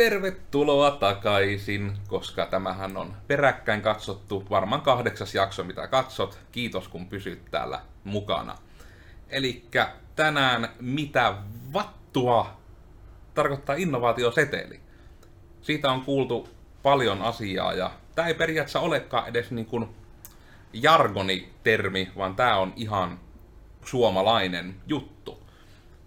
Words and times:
Tervetuloa 0.00 0.90
takaisin, 0.90 1.92
koska 2.08 2.46
tämähän 2.46 2.96
on 2.96 3.14
peräkkäin 3.26 3.82
katsottu 3.82 4.44
varmaan 4.50 4.80
kahdeksas 4.80 5.34
jakso, 5.34 5.64
mitä 5.64 5.88
katsot. 5.88 6.38
Kiitos 6.52 6.88
kun 6.88 7.08
pysyt 7.08 7.44
täällä 7.50 7.80
mukana. 8.04 8.58
Eli 9.28 9.64
tänään 10.16 10.68
mitä 10.80 11.34
vattua 11.72 12.60
tarkoittaa 13.34 13.76
innovaatioseteli. 13.76 14.80
Siitä 15.62 15.92
on 15.92 16.02
kuultu 16.02 16.48
paljon 16.82 17.22
asiaa 17.22 17.72
ja 17.72 17.90
tämä 18.14 18.28
ei 18.28 18.34
periaatteessa 18.34 18.80
olekaan 18.80 19.28
edes 19.28 19.50
niin 19.50 19.66
kuin 19.66 19.88
jargonitermi, 20.72 22.10
vaan 22.16 22.36
tämä 22.36 22.56
on 22.56 22.72
ihan 22.76 23.20
suomalainen 23.84 24.74
juttu. 24.86 25.42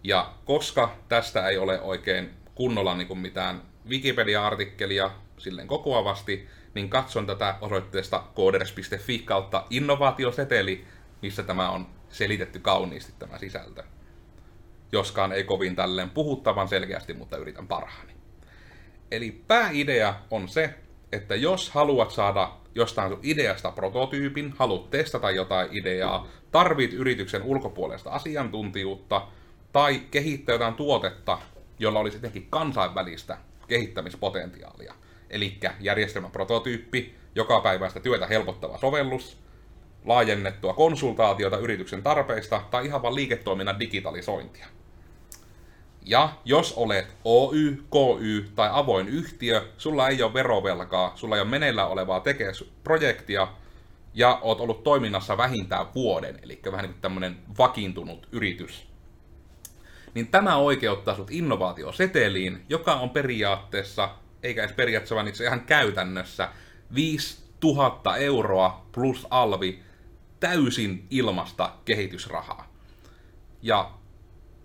Ja 0.03 0.33
koska 0.45 0.95
tästä 1.09 1.47
ei 1.47 1.57
ole 1.57 1.81
oikein 1.81 2.29
kunnolla 2.55 2.95
niin 2.95 3.07
kuin 3.07 3.19
mitään 3.19 3.72
Wikipedia-artikkelia 3.89 5.11
silleen 5.37 5.67
kokoavasti, 5.67 6.47
niin 6.73 6.89
katson 6.89 7.25
tätä 7.25 7.55
osoitteesta 7.61 8.23
coders.fi 8.35 9.19
kautta 9.19 9.65
innovaatioseteli, 9.69 10.85
missä 11.21 11.43
tämä 11.43 11.69
on 11.69 11.87
selitetty 12.09 12.59
kauniisti 12.59 13.13
tämä 13.19 13.37
sisältö. 13.37 13.83
Joskaan 14.91 15.31
ei 15.31 15.43
kovin 15.43 15.75
tälleen 15.75 16.09
puhuttavan 16.09 16.67
selkeästi, 16.67 17.13
mutta 17.13 17.37
yritän 17.37 17.67
parhaani. 17.67 18.13
Eli 19.11 19.43
pääidea 19.47 20.13
on 20.31 20.47
se, 20.47 20.73
että 21.11 21.35
jos 21.35 21.69
haluat 21.69 22.11
saada 22.11 22.51
jostain 22.75 23.09
sun 23.09 23.19
ideasta 23.23 23.71
prototyypin, 23.71 24.53
haluat 24.57 24.89
testata 24.89 25.31
jotain 25.31 25.67
ideaa, 25.71 26.27
tarvit 26.51 26.93
yrityksen 26.93 27.43
ulkopuolesta 27.43 28.09
asiantuntijuutta 28.09 29.27
tai 29.73 29.99
kehittää 30.11 30.53
jotain 30.53 30.73
tuotetta, 30.73 31.37
jolla 31.79 31.99
olisi 31.99 32.17
jotenkin 32.17 32.47
kansainvälistä 32.49 33.37
kehittämispotentiaalia. 33.73 34.93
Eli 35.29 35.57
järjestelmän 35.79 36.31
prototyyppi, 36.31 37.15
joka 37.35 37.61
päiväistä 37.61 37.99
työtä 37.99 38.27
helpottava 38.27 38.77
sovellus, 38.77 39.37
laajennettua 40.05 40.73
konsultaatiota 40.73 41.57
yrityksen 41.57 42.03
tarpeista 42.03 42.61
tai 42.71 42.85
ihan 42.85 43.01
vain 43.01 43.15
liiketoiminnan 43.15 43.79
digitalisointia. 43.79 44.67
Ja 46.05 46.29
jos 46.45 46.73
olet 46.73 47.15
Oy, 47.23 47.83
KY 47.91 48.49
tai 48.55 48.69
avoin 48.71 49.07
yhtiö, 49.07 49.67
sulla 49.77 50.07
ei 50.07 50.23
ole 50.23 50.33
verovelkaa, 50.33 51.11
sulla 51.15 51.35
ei 51.35 51.41
ole 51.41 51.49
meneillään 51.49 51.89
olevaa 51.89 52.19
tekes-projektia 52.19 53.47
ja 54.13 54.39
oot 54.41 54.59
ollut 54.59 54.83
toiminnassa 54.83 55.37
vähintään 55.37 55.85
vuoden, 55.95 56.39
eli 56.43 56.59
vähän 56.65 56.83
niin 56.83 56.93
kuin 56.93 57.01
tämmöinen 57.01 57.37
vakiintunut 57.57 58.27
yritys, 58.31 58.92
niin 60.13 60.27
tämä 60.27 60.55
oikeuttaa 60.55 61.15
sut 61.15 61.31
innovaatioseteliin, 61.31 62.65
joka 62.69 62.93
on 62.93 63.09
periaatteessa, 63.09 64.09
eikä 64.43 64.63
edes 64.63 64.75
periaatteessa, 64.75 65.15
vaan 65.15 65.27
itse 65.27 65.43
ihan 65.43 65.61
käytännössä, 65.61 66.49
5000 66.95 68.17
euroa 68.17 68.85
plus 68.91 69.27
alvi 69.29 69.79
täysin 70.39 71.07
ilmasta 71.09 71.71
kehitysrahaa. 71.85 72.73
Ja 73.61 73.91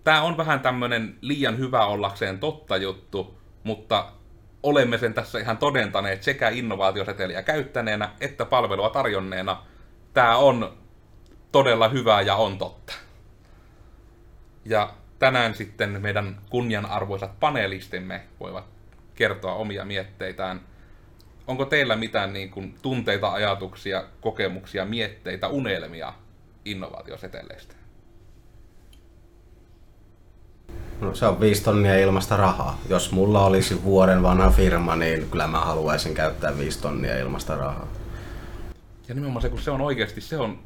tämä 0.03 0.21
on 0.21 0.37
vähän 0.37 0.59
tämmönen 0.59 1.17
liian 1.21 1.57
hyvä 1.57 1.85
ollakseen 1.85 2.39
totta 2.39 2.77
juttu, 2.77 3.39
mutta 3.63 4.11
olemme 4.63 4.97
sen 4.97 5.13
tässä 5.13 5.39
ihan 5.39 5.57
todentaneet 5.57 6.23
sekä 6.23 6.49
innovaatioseteliä 6.49 7.43
käyttäneenä 7.43 8.09
että 8.21 8.45
palvelua 8.45 8.89
tarjonneena. 8.89 9.63
Tämä 10.13 10.37
on 10.37 10.77
todella 11.51 11.89
hyvää 11.89 12.21
ja 12.21 12.35
on 12.35 12.57
totta. 12.57 12.93
Ja 14.65 14.93
tänään 15.19 15.55
sitten 15.55 16.01
meidän 16.01 16.37
kunnianarvoisat 16.49 17.39
panelistimme 17.39 18.21
voivat 18.39 18.65
kertoa 19.15 19.53
omia 19.53 19.85
mietteitään. 19.85 20.61
Onko 21.47 21.65
teillä 21.65 21.95
mitään 21.95 22.33
niin 22.33 22.49
kuin, 22.49 22.75
tunteita, 22.81 23.31
ajatuksia, 23.31 24.03
kokemuksia, 24.21 24.85
mietteitä, 24.85 25.47
unelmia 25.47 26.13
innovaatioseteleistä? 26.65 27.75
No, 31.01 31.15
se 31.15 31.25
on 31.25 31.39
viisi 31.39 31.63
tonnia 31.63 31.97
ilmasta 31.97 32.37
rahaa. 32.37 32.79
Jos 32.89 33.11
mulla 33.11 33.45
olisi 33.45 33.83
vuoden 33.83 34.23
vanha 34.23 34.49
firma, 34.49 34.95
niin 34.95 35.29
kyllä 35.29 35.47
mä 35.47 35.59
haluaisin 35.59 36.13
käyttää 36.13 36.57
viisi 36.57 36.81
tonnia 36.81 37.17
ilmasta 37.17 37.55
rahaa. 37.55 37.87
Ja 39.07 39.15
nimenomaan 39.15 39.41
se, 39.41 39.49
kun 39.49 39.61
se 39.61 39.71
on 39.71 39.81
oikeasti, 39.81 40.21
se 40.21 40.37
on 40.37 40.59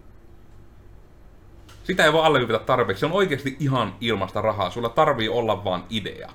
sitä 1.83 2.05
ei 2.05 2.13
voi 2.13 2.25
alleviivata 2.25 2.65
tarpeeksi. 2.65 2.99
Se 2.99 3.05
on 3.05 3.11
oikeasti 3.11 3.57
ihan 3.59 3.95
ilmasta 4.01 4.41
rahaa. 4.41 4.69
Sulla 4.69 4.89
tarvii 4.89 5.29
olla 5.29 5.63
vaan 5.63 5.83
idea. 5.89 6.29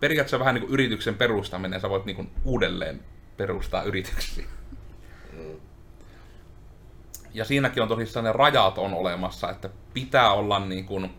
Periaatteessa 0.00 0.38
vähän 0.38 0.54
niin 0.54 0.62
kuin 0.62 0.74
yrityksen 0.74 1.14
perustaminen. 1.14 1.80
Sä 1.80 1.90
voit 1.90 2.04
niin 2.04 2.16
kuin 2.16 2.30
uudelleen 2.44 3.00
perustaa 3.36 3.82
yrityksiä. 3.82 4.44
Ja 7.34 7.44
siinäkin 7.44 7.82
on 7.82 7.88
tosissaan 7.88 8.24
ne 8.24 8.32
rajat 8.32 8.78
on 8.78 8.94
olemassa, 8.94 9.50
että 9.50 9.70
pitää 9.94 10.32
olla 10.32 10.58
niin 10.58 10.84
kuin, 10.84 11.10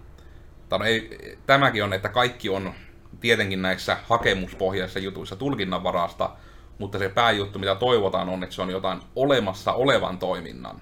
tai 0.70 0.80
no 0.80 0.86
ei, 0.86 1.38
tämäkin 1.46 1.84
on, 1.84 1.94
että 1.94 2.10
kaikki 2.10 2.50
on 2.50 2.74
tietenkin 3.20 3.62
näissä 3.62 3.98
hakemuspohjaisissa 4.10 5.00
jutuissa 5.00 5.36
tulkinnanvarasta, 5.36 6.30
mutta 6.78 7.00
se 7.00 7.10
pääjuttu, 7.10 7.60
mitä 7.60 7.76
toivotaan, 7.76 8.30
on, 8.30 8.44
että 8.44 8.56
se 8.56 8.62
on 8.62 8.70
jotain 8.70 9.00
olemassa 9.16 9.74
olevan 9.74 10.18
toiminnan 10.18 10.82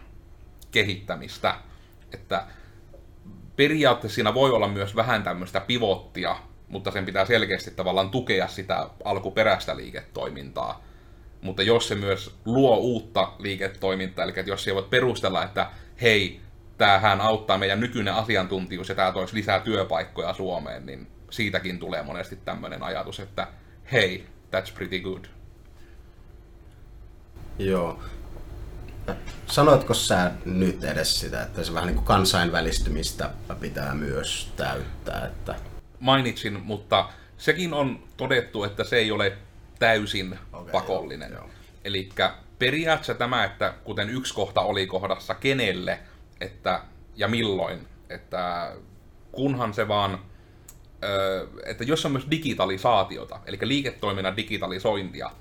kehittämistä. 0.72 1.56
Että 2.14 2.46
periaatteessa 3.56 4.16
siinä 4.16 4.34
voi 4.34 4.52
olla 4.52 4.68
myös 4.68 4.96
vähän 4.96 5.24
tämmöistä 5.24 5.60
pivottia, 5.60 6.36
mutta 6.68 6.92
sen 6.92 7.06
pitää 7.06 7.26
selkeästi 7.26 7.72
tavallaan 7.72 8.10
tukea 8.10 8.48
sitä 8.48 8.90
alkuperäistä 9.04 9.78
liiketoimintaa. 9.78 10.84
Mutta 11.42 11.64
jos 11.64 11.88
se 11.88 11.96
myös 11.96 12.36
luo 12.46 12.78
uutta 12.78 13.34
liiketoimintaa, 13.40 14.26
eli 14.26 14.34
jos 14.46 14.64
se 14.64 14.76
voi 14.76 14.88
perustella, 14.90 15.44
että 15.44 15.70
hei, 16.02 16.40
tämähän 16.78 17.22
auttaa 17.22 17.58
meidän 17.58 17.80
nykyinen 17.80 18.14
asiantuntijuus 18.14 18.90
ja 18.90 18.96
tämä 18.96 19.12
toisi 19.12 19.36
lisää 19.36 19.60
työpaikkoja 19.60 20.34
Suomeen, 20.34 20.86
niin 20.86 21.08
siitäkin 21.30 21.80
tulee 21.80 22.04
monesti 22.04 22.36
tämmöinen 22.36 22.84
ajatus, 22.84 23.20
että 23.20 23.48
hei, 23.92 24.26
that's 24.52 24.74
pretty 24.76 25.00
good. 25.00 25.26
Joo. 27.60 28.00
Sanoitko 29.48 29.94
sä 29.94 30.32
nyt 30.46 30.84
edes 30.84 31.20
sitä, 31.20 31.44
että 31.44 31.64
se 31.64 31.74
vähän 31.74 31.88
niin 31.88 31.96
kuin 31.96 32.06
kansainvälistymistä 32.06 33.30
pitää 33.60 33.94
myös 33.94 34.52
täyttää? 34.56 35.26
Että... 35.26 35.56
Mainitsin, 36.00 36.60
mutta 36.64 37.10
sekin 37.38 37.74
on 37.74 38.04
todettu, 38.18 38.64
että 38.64 38.84
se 38.84 38.96
ei 38.96 39.12
ole 39.12 39.38
täysin 39.80 40.40
okay, 40.54 40.72
pakollinen. 40.72 41.38
Eli 41.86 42.10
periaatteessa 42.60 43.14
tämä, 43.14 43.44
että 43.44 43.74
kuten 43.84 44.10
yksi 44.10 44.34
kohta 44.34 44.62
oli 44.62 44.88
kohdassa 44.88 45.36
kenelle 45.36 46.00
että, 46.42 46.82
ja 47.16 47.28
milloin, 47.28 47.88
että 48.10 48.74
kunhan 49.32 49.74
se 49.74 49.88
vaan, 49.88 50.20
että 51.66 51.84
jos 51.84 52.06
on 52.06 52.12
myös 52.12 52.28
digitalisaatiota, 52.32 53.40
eli 53.46 53.58
liiketoiminnan 53.62 54.38
digitalisointia, 54.38 55.32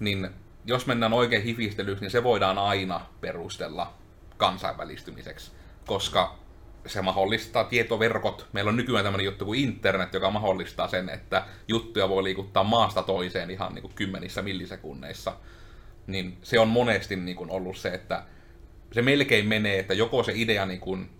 niin 0.00 0.30
jos 0.66 0.86
mennään 0.86 1.12
oikein 1.12 1.42
hifistelyksi, 1.42 2.04
niin 2.04 2.10
se 2.10 2.24
voidaan 2.24 2.58
aina 2.58 3.00
perustella 3.20 3.94
kansainvälistymiseksi, 4.36 5.52
koska 5.86 6.38
se 6.86 7.02
mahdollistaa 7.02 7.64
tietoverkot. 7.64 8.46
Meillä 8.52 8.68
on 8.68 8.76
nykyään 8.76 9.04
tämmöinen 9.04 9.24
juttu 9.24 9.44
kuin 9.44 9.60
internet, 9.60 10.14
joka 10.14 10.30
mahdollistaa 10.30 10.88
sen, 10.88 11.08
että 11.08 11.46
juttuja 11.68 12.08
voi 12.08 12.24
liikuttaa 12.24 12.64
maasta 12.64 13.02
toiseen 13.02 13.50
ihan 13.50 13.74
niin 13.74 13.82
kuin 13.82 13.94
kymmenissä 13.94 14.42
millisekunneissa. 14.42 15.32
Niin 16.06 16.38
se 16.42 16.60
on 16.60 16.68
monesti 16.68 17.16
niin 17.16 17.36
kuin 17.36 17.50
ollut 17.50 17.76
se, 17.76 17.88
että 17.88 18.22
se 18.92 19.02
melkein 19.02 19.46
menee, 19.46 19.78
että 19.78 19.94
joko 19.94 20.22
se 20.22 20.32
idea 20.34 20.66
niin 20.66 20.80
kuin 20.80 21.10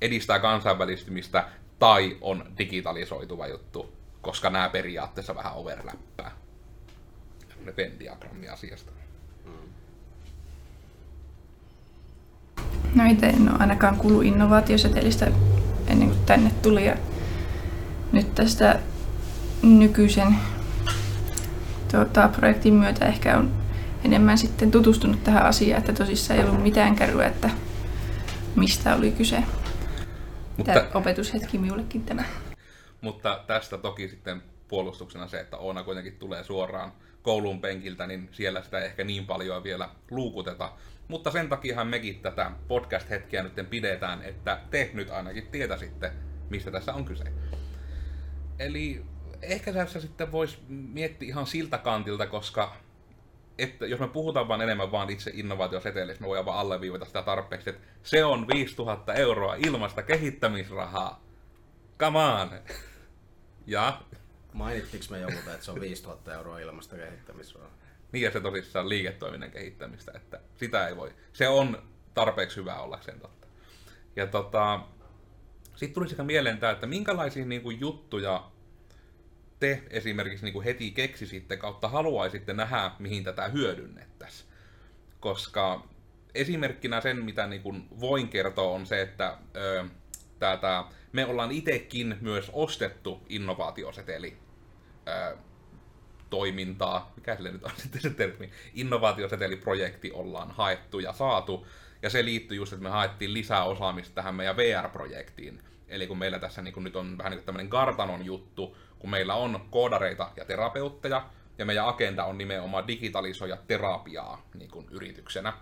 edistää 0.00 0.38
kansainvälistymistä 0.38 1.48
tai 1.78 2.16
on 2.20 2.52
digitalisoituva 2.58 3.46
juttu, 3.46 3.96
koska 4.20 4.50
nämä 4.50 4.68
periaatteessa 4.68 5.34
vähän 5.34 5.54
overlappaa 5.54 6.47
tämmöinen 7.76 8.40
Venn 8.40 8.52
asiasta. 8.52 8.92
No 12.94 13.04
itse 13.10 13.26
en 13.26 13.48
ole 13.48 13.58
ainakaan 13.58 13.96
kuullut 13.96 14.24
innovaatiosetelistä 14.24 15.30
ennen 15.86 16.08
kuin 16.08 16.24
tänne 16.26 16.50
tuli. 16.62 16.86
Ja 16.86 16.96
nyt 18.12 18.34
tästä 18.34 18.80
nykyisen 19.62 20.36
tuota, 21.90 22.28
projektin 22.28 22.74
myötä 22.74 23.06
ehkä 23.06 23.38
on 23.38 23.52
enemmän 24.04 24.38
sitten 24.38 24.70
tutustunut 24.70 25.24
tähän 25.24 25.46
asiaan, 25.46 25.78
että 25.78 25.92
tosissaan 25.92 26.40
ei 26.40 26.46
ollut 26.46 26.62
mitään 26.62 26.96
kärryä, 26.96 27.26
että 27.26 27.50
mistä 28.56 28.94
oli 28.94 29.12
kyse. 29.12 29.42
Mutta, 30.56 30.72
tämä 30.72 30.86
opetushetki 30.94 31.58
minullekin 31.58 32.04
tämä. 32.04 32.24
Mutta 33.00 33.44
tästä 33.46 33.78
toki 33.78 34.08
sitten 34.08 34.42
puolustuksena 34.68 35.28
se, 35.28 35.40
että 35.40 35.56
Oona 35.56 35.82
kuitenkin 35.82 36.12
tulee 36.12 36.44
suoraan 36.44 36.92
koulun 37.28 37.60
penkiltä, 37.60 38.06
niin 38.06 38.28
siellä 38.32 38.62
sitä 38.62 38.78
ei 38.78 38.86
ehkä 38.86 39.04
niin 39.04 39.26
paljon 39.26 39.64
vielä 39.64 39.88
luukuteta. 40.10 40.72
Mutta 41.08 41.30
sen 41.30 41.48
takiahan 41.48 41.86
mekin 41.86 42.20
tätä 42.20 42.50
podcast-hetkeä 42.68 43.42
nyt 43.42 43.70
pidetään, 43.70 44.22
että 44.22 44.60
te 44.70 44.90
nyt 44.94 45.10
ainakin 45.10 45.46
tietäisitte, 45.46 46.12
mistä 46.50 46.70
tässä 46.70 46.94
on 46.94 47.04
kyse. 47.04 47.24
Eli 48.58 49.04
ehkä 49.42 49.72
tässä 49.72 50.00
sitten 50.00 50.32
voisi 50.32 50.58
miettiä 50.68 51.28
ihan 51.28 51.46
siltä 51.46 51.78
kantilta, 51.78 52.26
koska 52.26 52.76
että 53.58 53.86
jos 53.86 54.00
me 54.00 54.08
puhutaan 54.08 54.48
vaan 54.48 54.60
enemmän 54.60 54.92
vaan 54.92 55.10
itse 55.10 55.30
innovaatioseteleistä, 55.34 56.22
me 56.22 56.28
voidaan 56.28 56.46
vaan 56.46 56.58
alleviivata 56.58 57.04
sitä 57.04 57.22
tarpeeksi, 57.22 57.70
että 57.70 57.82
se 58.02 58.24
on 58.24 58.48
5000 58.48 59.14
euroa 59.14 59.54
ilmasta 59.54 60.02
kehittämisrahaa. 60.02 61.22
Come 61.98 62.18
on! 62.18 62.50
Ja 63.66 64.00
Mainittiinko 64.58 65.06
me 65.10 65.20
joku, 65.20 65.38
että 65.38 65.64
se 65.64 65.70
on 65.70 65.80
5000 65.80 66.34
euroa 66.34 66.58
ilmasta 66.58 66.96
kehittämisrahaa? 66.96 67.70
niin 68.12 68.22
ja 68.22 68.30
se 68.30 68.40
tosissaan 68.40 68.88
liiketoiminnan 68.88 69.50
kehittämistä, 69.50 70.12
että 70.14 70.40
sitä 70.56 70.88
ei 70.88 70.96
voi. 70.96 71.12
Se 71.32 71.48
on 71.48 71.82
tarpeeksi 72.14 72.56
hyvä 72.56 72.80
ollakseen 72.80 73.20
totta. 73.20 73.46
Ja 74.16 74.26
tota, 74.26 74.80
sitten 75.76 75.94
tuli 75.94 76.08
sekä 76.08 76.24
mieleen 76.24 76.58
tämä, 76.58 76.72
että 76.72 76.86
minkälaisia 76.86 77.44
niin 77.44 77.62
kuin, 77.62 77.80
juttuja 77.80 78.50
te 79.60 79.82
esimerkiksi 79.90 80.44
niin 80.44 80.52
kuin 80.52 80.64
heti 80.64 80.90
keksisitte 80.90 81.56
kautta 81.56 81.88
haluaisitte 81.88 82.52
nähdä, 82.52 82.90
mihin 82.98 83.24
tätä 83.24 83.48
hyödynnettäisiin. 83.48 84.48
Koska 85.20 85.88
esimerkkinä 86.34 87.00
sen, 87.00 87.24
mitä 87.24 87.46
niin 87.46 87.62
kuin 87.62 87.88
voin 88.00 88.28
kertoa, 88.28 88.70
on 88.70 88.86
se, 88.86 89.00
että 89.00 89.38
ö, 89.56 89.84
tätä, 90.38 90.84
me 91.12 91.26
ollaan 91.26 91.52
itsekin 91.52 92.16
myös 92.20 92.50
ostettu 92.52 93.22
innovaatioseteli 93.28 94.47
toimintaa, 96.30 97.12
mikä 97.16 97.36
sille 97.36 97.52
nyt 97.52 97.64
on 97.64 97.70
sitten 97.76 98.00
se 98.10 98.10
termi, 98.10 98.50
innovaatioseteliprojekti 98.74 100.12
ollaan 100.12 100.50
haettu 100.50 100.98
ja 100.98 101.12
saatu, 101.12 101.66
ja 102.02 102.10
se 102.10 102.24
liittyy 102.24 102.56
just, 102.56 102.72
että 102.72 102.82
me 102.82 102.90
haettiin 102.90 103.34
lisää 103.34 103.64
osaamista 103.64 104.14
tähän 104.14 104.34
meidän 104.34 104.56
VR-projektiin. 104.56 105.62
Eli 105.88 106.06
kun 106.06 106.18
meillä 106.18 106.38
tässä 106.38 106.62
niin 106.62 106.74
kun 106.74 106.84
nyt 106.84 106.96
on 106.96 107.18
vähän 107.18 107.30
niin 107.30 107.38
kuin 107.38 107.46
tämmöinen 107.46 107.70
kartanon 107.70 108.24
juttu, 108.24 108.76
kun 108.98 109.10
meillä 109.10 109.34
on 109.34 109.66
koodareita 109.70 110.30
ja 110.36 110.44
terapeutteja, 110.44 111.26
ja 111.58 111.66
meidän 111.66 111.88
agenda 111.88 112.24
on 112.24 112.38
nimenomaan 112.38 112.88
digitalisoida 112.88 113.56
terapiaa 113.56 114.48
niin 114.54 114.70
kuin 114.70 114.86
yrityksenä, 114.90 115.52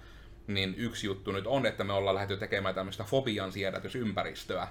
niin 0.47 0.75
yksi 0.79 1.07
juttu 1.07 1.33
nyt 1.33 1.47
on, 1.47 1.67
että 1.67 1.85
me 1.85 1.93
ollaan 1.93 2.15
lähdetty 2.15 2.37
tekemään 2.37 2.75
tämmöistä 2.75 3.05
fobian 3.05 3.53
siedätysympäristöä, 3.53 4.69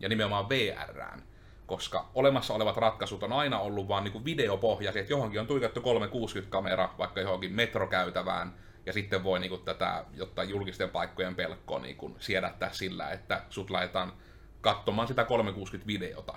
ja 0.00 0.08
nimenomaan 0.08 0.48
VRään, 0.48 1.22
koska 1.66 2.08
olemassa 2.14 2.54
olevat 2.54 2.76
ratkaisut 2.76 3.22
on 3.22 3.32
aina 3.32 3.58
ollut 3.58 3.88
vaan 3.88 4.04
niin 4.04 4.24
videopohjaisia, 4.24 5.00
että 5.00 5.12
johonkin 5.12 5.40
on 5.40 5.46
tuitettu 5.46 5.80
360-kamera 5.80 6.94
vaikka 6.98 7.20
johonkin 7.20 7.52
metrokäytävään, 7.52 8.54
ja 8.86 8.92
sitten 8.92 9.24
voi 9.24 9.40
niin 9.40 9.50
kuin 9.50 9.64
tätä 9.64 10.04
jotta 10.14 10.44
julkisten 10.44 10.90
paikkojen 10.90 11.34
pelkkoa 11.34 11.78
niin 11.78 11.96
kuin 11.96 12.16
siedättää 12.18 12.72
sillä, 12.72 13.10
että 13.10 13.42
sut 13.50 13.70
laitetaan 13.70 14.12
katsomaan 14.60 15.08
sitä 15.08 15.22
360-videota. 15.22 16.34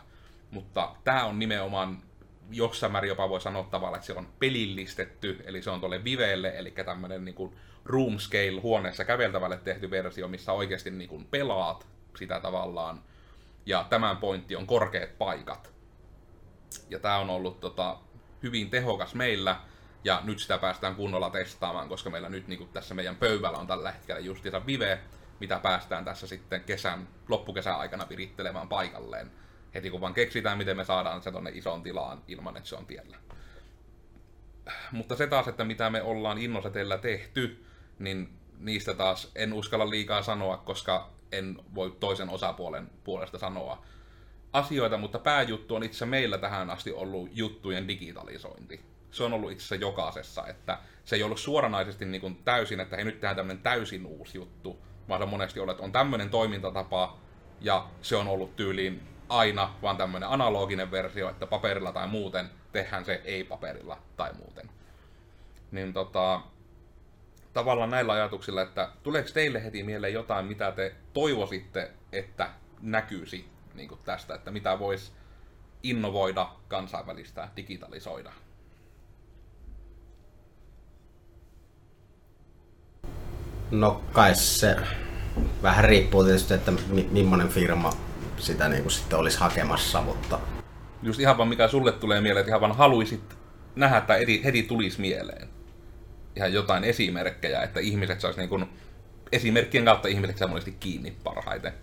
Mutta 0.51 0.95
tämä 1.04 1.25
on 1.25 1.39
nimenomaan 1.39 2.04
jossain 2.51 2.92
määrin 2.92 3.10
jopa 3.10 3.30
voi 3.30 3.42
sanoa 3.42 3.63
tavallaan, 3.63 3.95
että 3.95 4.07
se 4.07 4.13
on 4.13 4.27
pelillistetty, 4.39 5.44
eli 5.45 5.62
se 5.62 5.69
on 5.69 5.80
tuolle 5.80 6.04
Vivelle, 6.04 6.54
eli 6.57 6.72
tämmöinen 6.72 7.25
niin 7.25 7.36
kuin 7.36 7.56
room 7.86 8.18
scale 8.18 8.62
huoneessa 8.62 9.06
käveltävälle 9.06 9.57
tehty 9.57 9.92
versio, 9.92 10.27
missä 10.27 10.54
oikeasti 10.54 10.92
niin 10.92 11.10
kuin 11.10 11.25
pelaat 11.25 11.88
sitä 12.18 12.39
tavallaan. 12.39 13.01
Ja 13.65 13.85
tämän 13.89 14.17
pointti 14.17 14.56
on 14.56 14.67
korkeat 14.67 15.17
paikat. 15.17 15.73
Ja 16.89 17.00
tämä 17.00 17.17
on 17.17 17.29
ollut 17.29 17.59
tota, 17.59 17.97
hyvin 18.44 18.69
tehokas 18.69 19.15
meillä, 19.15 19.59
ja 20.03 20.21
nyt 20.23 20.39
sitä 20.39 20.57
päästään 20.57 20.95
kunnolla 20.95 21.29
testaamaan, 21.29 21.89
koska 21.89 22.09
meillä 22.09 22.29
nyt 22.29 22.47
niin 22.47 22.69
tässä 22.73 22.94
meidän 22.94 23.15
pöydällä 23.15 23.57
on 23.57 23.67
tällä 23.67 23.91
hetkellä 23.91 24.19
justiinsa 24.19 24.65
Vive, 24.65 25.00
mitä 25.39 25.59
päästään 25.59 26.06
tässä 26.06 26.27
sitten 26.27 26.63
kesän, 26.63 27.07
loppukesän 27.29 27.77
aikana 27.77 28.09
virittelemään 28.09 28.67
paikalleen. 28.67 29.31
Heti 29.73 29.89
kun 29.89 30.01
vaan 30.01 30.13
keksitään, 30.13 30.57
miten 30.57 30.77
me 30.77 30.85
saadaan 30.85 31.21
se 31.21 31.31
tonne 31.31 31.51
isoon 31.53 31.83
tilaan 31.83 32.23
ilman, 32.27 32.57
että 32.57 32.69
se 32.69 32.75
on 32.75 32.85
tiellä. 32.85 33.17
Mutta 34.91 35.15
se 35.15 35.27
taas, 35.27 35.47
että 35.47 35.63
mitä 35.63 35.89
me 35.89 36.01
ollaan 36.01 36.38
Innosetellä 36.38 36.97
tehty, 36.97 37.65
niin 38.00 38.39
niistä 38.59 38.94
taas 38.94 39.31
en 39.35 39.53
uskalla 39.53 39.89
liikaa 39.89 40.21
sanoa, 40.21 40.57
koska 40.57 41.09
en 41.31 41.57
voi 41.75 41.98
toisen 42.00 42.30
osapuolen 42.30 42.89
puolesta 43.04 43.38
sanoa 43.38 43.86
asioita, 44.54 44.98
mutta 44.98 45.19
pääjuttu 45.19 45.75
on 45.75 45.83
itse 45.83 46.06
meillä 46.06 46.38
tähän 46.38 46.69
asti 46.69 46.92
ollut 46.92 47.30
juttujen 47.31 47.88
digitalisointi. 47.88 48.86
Se 49.12 49.24
on 49.24 49.33
ollut 49.33 49.51
itse 49.51 49.75
jokaisessa, 49.75 50.48
että 50.48 50.80
se 51.06 51.16
ei 51.16 51.24
ollut 51.24 51.39
suoranaisesti 51.39 52.06
niin 52.06 52.22
kuin 52.22 52.36
täysin, 52.36 52.80
että 52.80 52.95
hei 52.95 53.06
nyt 53.06 53.16
tehdään 53.16 53.36
tämmöinen 53.36 53.63
täysin 53.63 54.06
uusi 54.06 54.38
juttu, 54.38 54.80
vaan 55.10 55.22
se 55.22 55.25
monesti 55.25 55.60
ollut, 55.60 55.72
että 55.72 55.83
on 55.83 55.92
tämmöinen 55.92 56.30
toimintatapa, 56.30 57.18
ja 57.62 57.88
se 58.01 58.16
on 58.16 58.27
ollut 58.27 58.56
tyyliin 58.56 59.04
aina 59.30 59.74
vaan 59.81 59.98
tämmöinen 59.98 60.30
analoginen 60.30 60.92
versio, 60.92 61.30
että 61.30 61.48
paperilla 61.48 61.92
tai 61.92 62.07
muuten 62.07 62.50
tehdään 62.72 63.06
se 63.06 63.22
ei-paperilla 63.25 63.98
tai 64.18 64.33
muuten. 64.33 64.69
Niin 65.72 65.94
tota, 65.94 66.42
tavallaan 67.55 67.89
näillä 67.89 68.13
ajatuksilla, 68.13 68.61
että 68.61 68.89
tuleeko 69.03 69.29
teille 69.33 69.63
heti 69.63 69.83
mieleen 69.83 70.13
jotain, 70.13 70.45
mitä 70.45 70.71
te 70.71 70.95
toivoisitte, 71.13 71.91
että 72.11 72.49
näkyisi 72.81 73.45
niin 73.73 73.89
kuin 73.89 73.99
tästä, 74.05 74.35
että 74.35 74.51
mitä 74.51 74.79
voisi 74.79 75.11
innovoida, 75.83 76.49
kansainvälistä, 76.67 77.49
digitalisoida? 77.55 78.31
No 83.71 84.01
kai 84.13 84.35
se 84.35 84.75
vähän 85.63 85.85
riippuu 85.85 86.23
tietysti, 86.23 86.53
että 86.53 86.71
mi- 86.71 87.09
millainen 87.11 87.49
firma 87.49 87.93
sitä 88.37 88.69
niin 88.69 88.81
kuin 88.81 88.91
sitten 88.91 89.19
olisi 89.19 89.39
hakemassa, 89.39 90.01
mutta 90.01 90.39
Just 91.03 91.19
ihan 91.19 91.37
vaan 91.37 91.49
mikä 91.49 91.67
sulle 91.67 91.91
tulee 91.91 92.21
mieleen, 92.21 92.41
että 92.41 92.51
ihan 92.51 92.61
vaan 92.61 92.75
haluisit 92.75 93.37
nähdä 93.75 94.01
tai 94.01 94.19
heti, 94.19 94.43
heti 94.43 94.63
tulisi 94.63 95.01
mieleen. 95.01 95.54
Ihan 96.35 96.53
jotain 96.53 96.83
esimerkkejä, 96.83 97.61
että 97.61 97.79
ihmiset 97.79 98.21
saisi 98.21 98.39
niin 98.39 98.49
kuin, 98.49 98.65
esimerkkien 99.31 99.85
kautta 99.85 100.07
ihmiset 100.07 100.37
saa 100.37 100.47
monesti 100.47 100.75
kiinni 100.79 101.13
parhaiten. 101.23 101.73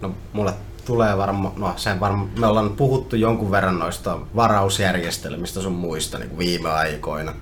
no 0.00 0.14
mulle 0.32 0.52
tulee 0.84 1.16
varmaan, 1.16 1.54
no 1.56 1.74
sen 1.76 2.00
varma, 2.00 2.28
me 2.38 2.46
ollaan 2.46 2.70
puhuttu 2.70 3.16
jonkun 3.16 3.50
verran 3.50 3.78
noista 3.78 4.18
varausjärjestelmistä 4.36 5.60
sun 5.60 5.72
muista 5.72 6.18
niin 6.18 6.28
kuin 6.28 6.38
viime 6.38 6.70
aikoina, 6.70 7.34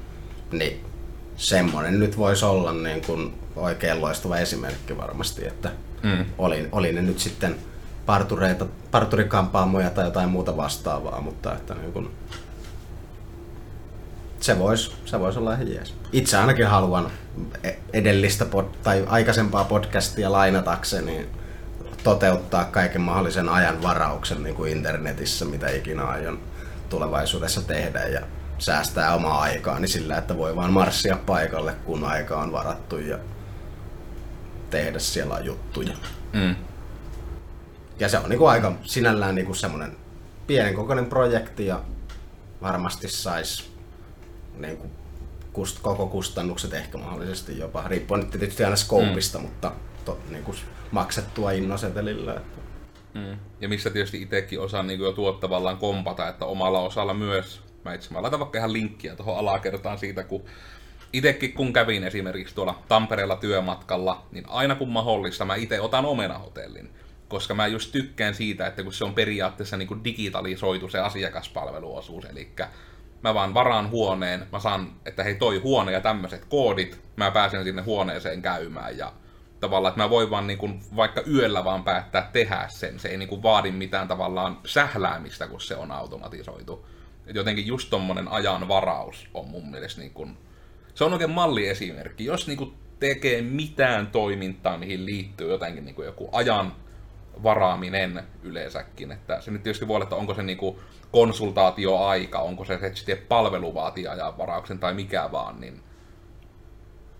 niin 0.53 0.85
semmoinen 1.37 2.01
nyt 2.01 2.19
voisi 2.19 2.45
olla 2.45 2.73
niin 2.73 3.03
kuin 3.07 3.35
oikein 3.57 4.01
loistava 4.01 4.39
esimerkki 4.39 4.97
varmasti, 4.97 5.47
että 5.47 5.71
Mm. 6.03 6.25
oli, 6.39 6.69
oli 6.73 6.93
ne 6.93 7.03
nyt 7.03 7.19
sitten 7.19 7.57
partureita, 8.07 8.67
parturikampaamoja 8.91 9.91
tai 9.91 10.05
jotain 10.05 10.29
muuta 10.29 10.57
vastaavaa, 10.57 11.21
mutta 11.21 11.53
että 11.55 11.75
niin 11.75 11.93
kuin, 11.93 12.11
se 14.41 14.59
voisi 14.59 14.93
se 15.05 15.21
vois 15.21 15.37
olla 15.37 15.53
ihan 15.53 15.73
jees. 15.73 15.95
Itse 16.13 16.37
ainakin 16.37 16.67
haluan 16.67 17.11
e- 17.63 17.73
edellistä 17.93 18.45
pod, 18.45 18.65
tai 18.83 19.05
aikaisempaa 19.09 19.65
podcastia 19.65 20.33
lainatakseni 20.33 21.29
toteuttaa 22.05 22.65
kaiken 22.65 23.01
mahdollisen 23.01 23.49
ajan 23.49 23.83
varauksen 23.83 24.43
niin 24.43 24.55
kuin 24.55 24.73
internetissä, 24.73 25.45
mitä 25.45 25.71
ikinä 25.71 26.05
aion 26.05 26.39
tulevaisuudessa 26.89 27.63
tehdä 27.63 28.05
ja 28.05 28.21
säästää 28.59 29.15
omaa 29.15 29.41
aikaani 29.41 29.89
sillä, 29.89 30.19
että 30.19 30.37
voi 30.37 30.57
vaan 30.57 30.73
marssia 30.73 31.17
paikalle, 31.27 31.75
kun 31.85 32.05
aika 32.05 32.41
on 32.41 32.53
varattu 32.53 32.99
ja 32.99 33.19
tehdä 34.71 34.99
siellä 34.99 35.41
juttuja. 35.41 35.93
Mm. 36.33 36.57
Ja 37.99 38.09
se 38.09 38.19
on 38.19 38.31
niinku 38.31 38.47
aika 38.47 38.73
sinällään 38.83 39.35
niinku 39.35 39.55
semmoinen 39.55 39.97
pienen 40.47 40.75
kokoinen 40.75 41.07
projekti 41.07 41.67
ja 41.67 41.81
varmasti 42.63 43.09
sais 44.61 44.73
niinku 44.73 44.91
kust, 45.53 45.79
koko 45.83 46.07
kustannukset 46.07 46.75
ehkä 46.75 46.99
mahdollisesti 46.99 47.59
jopa, 47.59 47.85
riippuen 47.89 48.21
nyt 48.21 48.31
tietysti 48.31 48.65
aina 48.65 48.77
skoopista, 48.77 49.39
mm. 49.39 49.45
mutta 49.45 49.73
to, 50.05 50.19
niinku 50.31 50.55
maksettua 50.91 51.53
innosetelillä. 51.53 52.35
Että. 52.35 52.61
Mm. 53.15 53.39
Ja 53.61 53.69
missä 53.69 53.91
tietysti 53.91 54.23
itsekin 54.23 54.61
osaan 54.61 54.87
niin 54.87 55.01
jo 55.01 55.13
tuottavallaan 55.13 55.77
kompata, 55.77 56.29
että 56.29 56.45
omalla 56.45 56.81
osalla 56.81 57.15
myös, 57.15 57.63
mä 57.85 57.95
itse 57.95 58.13
mä 58.13 58.23
laitan 58.23 58.41
vaikka 58.41 58.59
ihan 58.59 58.73
linkkiä 58.73 59.17
tuohon 59.17 59.39
alakertaan 59.39 59.99
siitä, 59.99 60.25
kun 60.25 60.45
itsekin 61.13 61.53
kun 61.53 61.73
kävin 61.73 62.05
esimerkiksi 62.05 62.55
tuolla 62.55 62.83
Tampereella 62.89 63.37
työmatkalla, 63.37 64.27
niin 64.33 64.45
aina 64.49 64.75
kun 64.75 64.89
mahdollista 64.89 65.45
mä 65.45 65.55
itse 65.55 65.81
otan 65.81 66.05
omenahotellin. 66.05 66.91
Koska 67.29 67.55
mä 67.55 67.67
just 67.67 67.93
tykkään 67.93 68.35
siitä, 68.35 68.67
että 68.67 68.83
kun 68.83 68.93
se 68.93 69.05
on 69.05 69.15
periaatteessa 69.15 69.77
niin 69.77 69.89
kuin 69.89 70.05
digitalisoitu 70.05 70.89
se 70.89 70.99
asiakaspalveluosuus, 70.99 72.25
eli 72.25 72.49
mä 73.23 73.35
vaan 73.35 73.55
varaan 73.55 73.91
huoneen, 73.91 74.47
mä 74.53 74.61
saan, 74.61 74.93
että 75.07 75.25
hei 75.25 75.35
toi 75.35 75.59
huone 75.59 75.93
ja 75.93 76.01
tämmöiset 76.01 76.45
koodit, 76.45 77.01
mä 77.17 77.31
pääsen 77.31 77.65
sinne 77.65 77.83
huoneeseen 77.83 78.43
käymään 78.43 78.99
ja 78.99 79.13
tavallaan, 79.61 79.93
että 79.93 80.03
mä 80.03 80.11
voin 80.11 80.31
vaan 80.31 80.47
niin 80.47 80.59
kuin, 80.59 80.81
vaikka 80.97 81.23
yöllä 81.27 81.65
vaan 81.65 81.85
päättää 81.85 82.31
tehdä 82.33 82.65
sen, 82.69 82.99
se 82.99 83.09
ei 83.09 83.17
niin 83.17 83.29
kuin 83.29 83.43
vaadi 83.43 83.71
mitään 83.71 84.09
tavallaan 84.09 84.59
sähläämistä, 84.67 85.47
kun 85.47 85.61
se 85.61 85.77
on 85.77 85.93
automatisoitu. 85.93 86.87
Et 87.27 87.37
jotenkin 87.37 87.67
just 87.67 87.91
tommonen 87.91 88.29
ajan 88.29 88.69
varaus 88.69 89.29
on 89.35 89.49
mun 89.49 89.71
mielestä 89.71 90.01
niin 90.01 90.13
kuin, 90.13 90.39
se 90.95 91.05
on 91.05 91.13
oikein 91.13 91.31
malliesimerkki. 91.31 92.25
Jos 92.25 92.47
niin 92.47 92.59
kuin 92.59 92.75
tekee 93.01 93.43
mitään 93.43 94.07
toimintaa, 94.07 94.79
mihin 94.79 95.07
liittyy 95.07 95.51
jotenkin 95.51 95.85
niin 95.85 95.95
kuin 95.95 96.07
joku 96.07 96.29
ajan 96.33 96.73
varaaminen 97.43 98.23
yleensäkin. 98.43 99.13
Että 99.13 99.41
se 99.41 99.51
nyt 99.51 99.63
tietysti 99.63 99.89
voi 99.89 99.95
olla, 99.95 100.05
että 100.05 100.17
onko 100.17 100.35
se 100.35 100.43
niinku 100.43 100.81
konsultaatioaika, 101.13 102.39
onko 102.39 102.65
se 102.65 102.91
sitten 102.95 103.19
palvelu 103.29 103.75
vaatii 103.75 104.07
ajan 104.09 104.39
varauksen 104.39 104.79
tai 104.79 104.95
mikä 104.95 105.29
vaan, 105.33 105.61
niin 105.61 105.83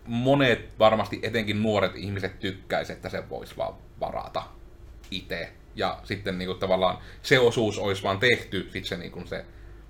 monet 0.07 0.79
varmasti 0.79 1.21
etenkin 1.23 1.63
nuoret 1.63 1.97
ihmiset 1.97 2.41
tykkäisivät, 2.41 2.97
että 2.97 3.09
se 3.09 3.29
voisi 3.31 3.57
vaan 3.57 3.75
varata 4.01 4.43
itse. 5.11 5.53
Ja 5.75 5.99
sitten 6.05 6.39
niinku 6.39 6.55
tavallaan 6.55 6.99
se 7.23 7.39
osuus 7.39 7.79
olisi 7.79 8.03
vaan 8.03 8.19
tehty, 8.19 8.63
sitten 8.63 8.85
se, 8.85 8.97
niinku 8.97 9.27
se 9.27 9.45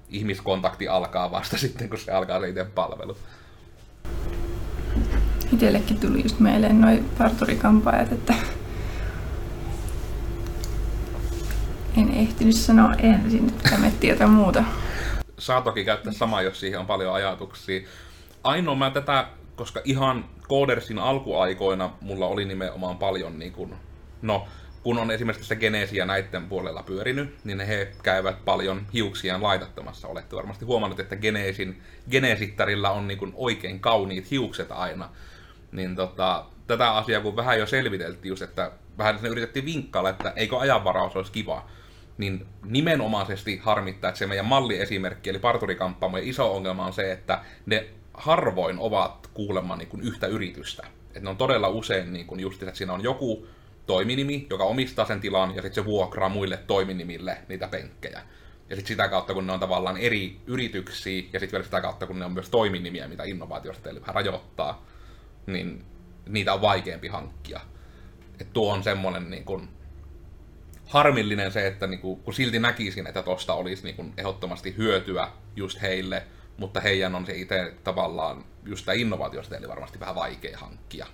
ihmiskontakti 0.08 0.88
alkaa 0.88 1.30
vasta 1.30 1.58
sitten, 1.66 1.88
kun 1.88 1.98
se 1.98 2.12
alkaa 2.12 2.40
se 2.40 2.48
itse 2.48 2.64
palvelu. 2.64 3.16
Itsellekin 5.52 6.00
tuli 6.00 6.22
just 6.22 6.40
mieleen 6.40 6.80
noin 6.80 7.10
parturikampaajat, 7.18 8.12
että 8.12 8.34
en 11.96 12.10
ehtinyt 12.14 12.54
sanoa 12.54 12.94
ensin, 12.94 13.48
että 13.48 13.78
me 13.78 13.92
tietää 14.00 14.26
muuta. 14.26 14.64
Saa 15.38 15.62
toki 15.62 15.84
käyttää 15.84 16.12
samaa, 16.12 16.42
jos 16.42 16.60
siihen 16.60 16.80
on 16.80 16.86
paljon 16.86 17.14
ajatuksia. 17.14 17.80
Ainoa 18.44 18.74
mä 18.74 18.90
tätä, 18.90 19.26
koska 19.56 19.80
ihan 19.84 20.24
Codersin 20.48 20.98
alkuaikoina 20.98 21.90
mulla 22.00 22.26
oli 22.26 22.44
nimenomaan 22.44 22.96
paljon 22.96 23.38
niin 23.38 23.52
kuin, 23.52 23.74
no, 24.22 24.46
kun 24.82 24.98
on 24.98 25.10
esimerkiksi 25.10 25.48
se 25.48 25.56
Genesia 25.56 26.06
näiden 26.06 26.46
puolella 26.48 26.82
pyörinyt, 26.82 27.34
niin 27.44 27.60
he 27.60 27.92
käyvät 28.02 28.44
paljon 28.44 28.86
hiuksiaan 28.92 29.42
laitattamassa. 29.42 30.08
Olette 30.08 30.36
varmasti 30.36 30.64
huomannut, 30.64 31.00
että 31.00 31.16
Genesin, 31.16 31.82
Genesittarilla 32.10 32.90
on 32.90 33.08
niin 33.08 33.18
kuin 33.18 33.32
oikein 33.36 33.80
kauniit 33.80 34.30
hiukset 34.30 34.72
aina. 34.72 35.08
Niin 35.72 35.96
tota, 35.96 36.44
tätä 36.66 36.92
asiaa 36.92 37.20
kun 37.20 37.36
vähän 37.36 37.58
jo 37.58 37.66
selviteltiin 37.66 38.28
just, 38.28 38.42
että 38.42 38.70
vähän 38.98 39.18
yritettiin 39.26 39.64
vinkkailla, 39.64 40.10
että 40.10 40.32
eikö 40.36 40.58
ajanvaraus 40.58 41.16
olisi 41.16 41.32
kiva, 41.32 41.66
niin 42.20 42.46
nimenomaisesti 42.64 43.56
harmittaa, 43.56 44.08
että 44.08 44.18
se 44.18 44.26
meidän 44.26 44.46
malliesimerkki, 44.46 45.30
eli 45.30 45.38
parturikampaamojen 45.38 46.28
iso 46.28 46.56
ongelma 46.56 46.86
on 46.86 46.92
se, 46.92 47.12
että 47.12 47.44
ne 47.66 47.86
harvoin 48.14 48.78
ovat 48.78 49.30
kuulemma 49.34 49.76
niin 49.76 49.88
kuin 49.88 50.02
yhtä 50.02 50.26
yritystä. 50.26 50.86
Että 51.06 51.20
ne 51.20 51.30
on 51.30 51.36
todella 51.36 51.68
usein 51.68 52.12
niin 52.12 52.26
kuin 52.26 52.40
just, 52.40 52.62
että 52.62 52.74
siinä 52.74 52.92
on 52.92 53.02
joku 53.02 53.46
toiminimi, 53.86 54.46
joka 54.50 54.64
omistaa 54.64 55.06
sen 55.06 55.20
tilan, 55.20 55.50
ja 55.56 55.62
sitten 55.62 55.84
se 55.84 55.84
vuokraa 55.84 56.28
muille 56.28 56.56
toiminimille 56.56 57.38
niitä 57.48 57.68
penkkejä. 57.68 58.22
Ja 58.70 58.76
sitten 58.76 58.88
sitä 58.88 59.08
kautta, 59.08 59.34
kun 59.34 59.46
ne 59.46 59.52
on 59.52 59.60
tavallaan 59.60 59.96
eri 59.96 60.40
yrityksiä, 60.46 61.22
ja 61.32 61.40
sitten 61.40 61.52
vielä 61.52 61.64
sitä 61.64 61.80
kautta, 61.80 62.06
kun 62.06 62.18
ne 62.18 62.24
on 62.24 62.32
myös 62.32 62.50
toiminimiä, 62.50 63.08
mitä 63.08 63.24
innovaatiosta 63.24 63.82
teille 63.82 64.00
vähän 64.00 64.14
rajoittaa, 64.14 64.86
niin 65.46 65.84
niitä 66.28 66.54
on 66.54 66.60
vaikeampi 66.60 67.08
hankkia. 67.08 67.60
Et 68.40 68.52
tuo 68.52 68.72
on 68.72 68.82
semmoinen 68.82 69.30
niin 69.30 69.44
kun, 69.44 69.68
harmillinen 70.90 71.52
se, 71.52 71.66
että 71.66 71.86
niin 71.86 72.00
kun, 72.00 72.34
silti 72.34 72.58
näkisin, 72.58 73.06
että 73.06 73.22
tosta 73.22 73.54
olisi 73.54 73.82
niin 73.82 73.96
kun, 73.96 74.12
ehdottomasti 74.16 74.76
hyötyä 74.76 75.28
just 75.56 75.82
heille, 75.82 76.22
mutta 76.56 76.80
heidän 76.80 77.14
on 77.14 77.26
se 77.26 77.34
itse 77.34 77.74
tavallaan 77.84 78.44
just 78.64 78.86
tämä 78.86 78.94
innovaatiosta 78.94 79.56
eli 79.56 79.68
varmasti 79.68 80.00
vähän 80.00 80.14
vaikea 80.14 80.58
hankkia. 80.58 81.06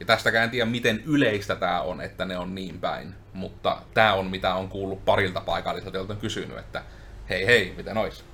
Ja 0.00 0.06
tästäkään 0.06 0.44
en 0.44 0.50
tiedä, 0.50 0.70
miten 0.70 1.02
yleistä 1.06 1.56
tämä 1.56 1.80
on, 1.80 2.00
että 2.00 2.24
ne 2.24 2.38
on 2.38 2.54
niin 2.54 2.80
päin, 2.80 3.14
mutta 3.32 3.82
tämä 3.94 4.14
on 4.14 4.26
mitä 4.26 4.54
on 4.54 4.68
kuullut 4.68 5.04
parilta 5.04 5.40
paikalliselta, 5.40 5.96
joilta 5.96 6.12
on 6.12 6.20
kysynyt, 6.20 6.58
että 6.58 6.82
hei 7.28 7.46
hei, 7.46 7.74
miten 7.76 7.98
ois? 7.98 8.24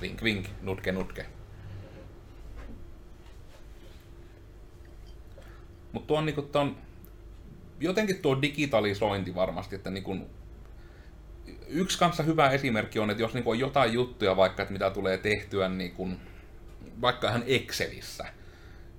Vink 0.00 0.22
vink, 0.22 0.46
nutke 0.62 0.92
nutke. 0.92 1.26
Mutta 5.92 6.06
tuo 6.06 6.18
on 6.18 6.26
niinku 6.26 6.42
ton, 6.42 6.76
jotenkin 7.80 8.22
tuo 8.22 8.42
digitalisointi 8.42 9.34
varmasti, 9.34 9.76
että 9.76 9.90
niinku, 9.90 10.16
yksi 11.68 11.98
kanssa 11.98 12.22
hyvä 12.22 12.50
esimerkki 12.50 12.98
on, 12.98 13.10
että 13.10 13.22
jos 13.22 13.34
niinku 13.34 13.50
on 13.50 13.58
jotain 13.58 13.92
juttuja 13.92 14.36
vaikka, 14.36 14.62
että 14.62 14.72
mitä 14.72 14.90
tulee 14.90 15.18
tehtyä 15.18 15.68
niinku, 15.68 16.10
vaikka 17.00 17.28
ihan 17.28 17.42
Excelissä, 17.46 18.24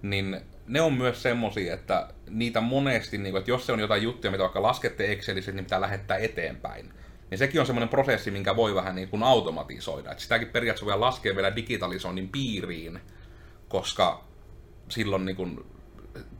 niin 0.01 0.41
ne 0.67 0.81
on 0.81 0.93
myös 0.93 1.21
semmosia, 1.21 1.73
että 1.73 2.07
niitä 2.29 2.61
monesti, 2.61 3.17
niin 3.17 3.31
kuin, 3.31 3.39
että 3.39 3.51
jos 3.51 3.65
se 3.65 3.71
on 3.71 3.79
jotain 3.79 4.03
juttuja, 4.03 4.31
mitä 4.31 4.43
vaikka 4.43 4.61
laskette 4.61 5.11
Excelissä, 5.11 5.51
niin 5.51 5.65
pitää 5.65 5.81
lähettää 5.81 6.17
eteenpäin. 6.17 6.93
Niin 7.29 7.37
sekin 7.37 7.61
on 7.61 7.67
semmoinen 7.67 7.89
prosessi, 7.89 8.31
minkä 8.31 8.55
voi 8.55 8.75
vähän 8.75 8.95
niin 8.95 9.09
kuin 9.09 9.23
automatisoida. 9.23 10.11
Että 10.11 10.23
sitäkin 10.23 10.47
periaatteessa 10.47 10.85
voi 10.85 10.99
laskea 10.99 11.35
vielä 11.35 11.55
digitalisoinnin 11.55 12.29
piiriin, 12.29 12.99
koska 13.67 14.23
silloin 14.89 15.25
niin 15.25 15.35
kuin, 15.35 15.65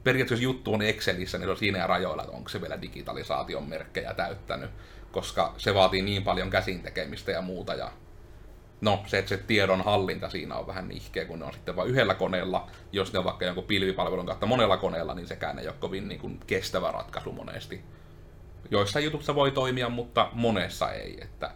periaatteessa 0.04 0.44
juttu 0.44 0.74
on 0.74 0.82
Excelissä, 0.82 1.38
niin 1.38 1.50
on 1.50 1.56
siinä 1.56 1.86
rajoilla, 1.86 2.22
että 2.22 2.36
onko 2.36 2.48
se 2.48 2.60
vielä 2.60 2.82
digitalisaation 2.82 3.68
merkkejä 3.68 4.14
täyttänyt, 4.14 4.70
koska 5.12 5.54
se 5.58 5.74
vaatii 5.74 6.02
niin 6.02 6.24
paljon 6.24 6.50
käsin 6.50 6.82
tekemistä 6.82 7.32
ja 7.32 7.42
muuta, 7.42 7.74
ja 7.74 7.92
no 8.80 9.02
se, 9.06 9.18
että 9.18 9.28
se 9.28 9.36
tiedon 9.36 9.84
hallinta 9.84 10.30
siinä 10.30 10.54
on 10.54 10.66
vähän 10.66 10.88
nihkeä, 10.88 11.24
kun 11.24 11.38
ne 11.38 11.44
on 11.44 11.52
sitten 11.52 11.76
vain 11.76 11.90
yhdellä 11.90 12.14
koneella. 12.14 12.70
Jos 12.92 13.12
ne 13.12 13.18
on 13.18 13.24
vaikka 13.24 13.44
jonkun 13.44 13.64
pilvipalvelun 13.64 14.26
kautta 14.26 14.46
monella 14.46 14.76
koneella, 14.76 15.14
niin 15.14 15.26
sekään 15.26 15.58
ei 15.58 15.68
ole 15.68 15.74
kovin 15.80 16.08
niin 16.08 16.20
kuin 16.20 16.40
kestävä 16.46 16.92
ratkaisu 16.92 17.32
monesti. 17.32 17.84
Joissain 18.70 19.04
jutussa 19.04 19.34
voi 19.34 19.50
toimia, 19.50 19.88
mutta 19.88 20.28
monessa 20.32 20.92
ei. 20.92 21.18
Että 21.22 21.50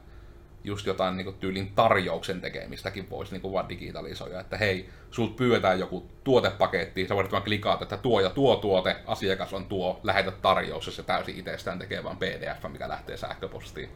just 0.64 0.86
jotain 0.86 1.16
niin 1.16 1.24
kuin 1.24 1.36
tyylin 1.36 1.72
tarjouksen 1.74 2.40
tekemistäkin 2.40 3.10
voisi 3.10 3.32
niin 3.32 3.42
kuin 3.42 3.52
vaan 3.52 3.68
digitalisoida, 3.68 4.40
että 4.40 4.56
hei, 4.56 4.88
sulta 5.10 5.34
pyydetään 5.34 5.78
joku 5.78 6.10
tuotepaketti, 6.24 7.08
sä 7.08 7.14
voit 7.14 7.32
vaan 7.32 7.42
klikata, 7.42 7.84
että 7.84 7.96
tuo 7.96 8.20
ja 8.20 8.30
tuo 8.30 8.56
tuote, 8.56 8.96
asiakas 9.06 9.52
on 9.52 9.66
tuo, 9.66 10.00
lähetä 10.02 10.30
tarjous, 10.30 10.86
ja 10.86 10.92
se 10.92 11.02
täysin 11.02 11.38
itsestään 11.38 11.78
tekee 11.78 12.04
vaan 12.04 12.16
PDF, 12.16 12.72
mikä 12.72 12.88
lähtee 12.88 13.16
sähköpostiin 13.16 13.88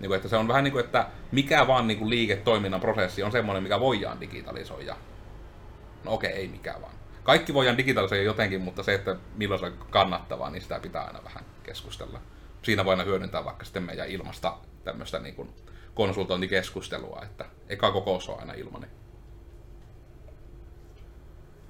niin 0.00 0.08
kuin, 0.08 0.16
että 0.16 0.28
se 0.28 0.36
on 0.36 0.48
vähän 0.48 0.64
niin 0.64 0.72
kuin, 0.72 0.84
että 0.84 1.06
mikä 1.32 1.66
vaan 1.66 1.86
niin 1.86 1.98
kuin 1.98 2.10
liiketoiminnan 2.10 2.80
prosessi 2.80 3.22
on 3.22 3.32
semmoinen, 3.32 3.62
mikä 3.62 3.80
voidaan 3.80 4.20
digitalisoida. 4.20 4.96
No 6.04 6.12
okei, 6.12 6.32
ei 6.32 6.48
mikä 6.48 6.74
vaan. 6.82 6.92
Kaikki 7.22 7.54
voidaan 7.54 7.78
digitalisoida 7.78 8.22
jotenkin, 8.22 8.60
mutta 8.60 8.82
se, 8.82 8.94
että 8.94 9.16
milloin 9.36 9.60
se 9.60 9.66
on 9.66 9.72
kannattavaa, 9.90 10.50
niin 10.50 10.62
sitä 10.62 10.80
pitää 10.80 11.02
aina 11.02 11.24
vähän 11.24 11.44
keskustella. 11.62 12.20
Siinä 12.62 12.84
voidaan 12.84 13.06
hyödyntää 13.06 13.44
vaikka 13.44 13.64
sitten 13.64 13.82
meidän 13.82 14.08
ilmasta 14.08 14.56
tämmöistä 14.84 15.18
niin 15.18 15.34
kuin 15.34 15.48
konsultointikeskustelua, 15.94 17.20
että 17.22 17.44
eka 17.68 17.92
kokous 17.92 18.28
on 18.28 18.40
aina 18.40 18.52
ilmanen. 18.52 18.90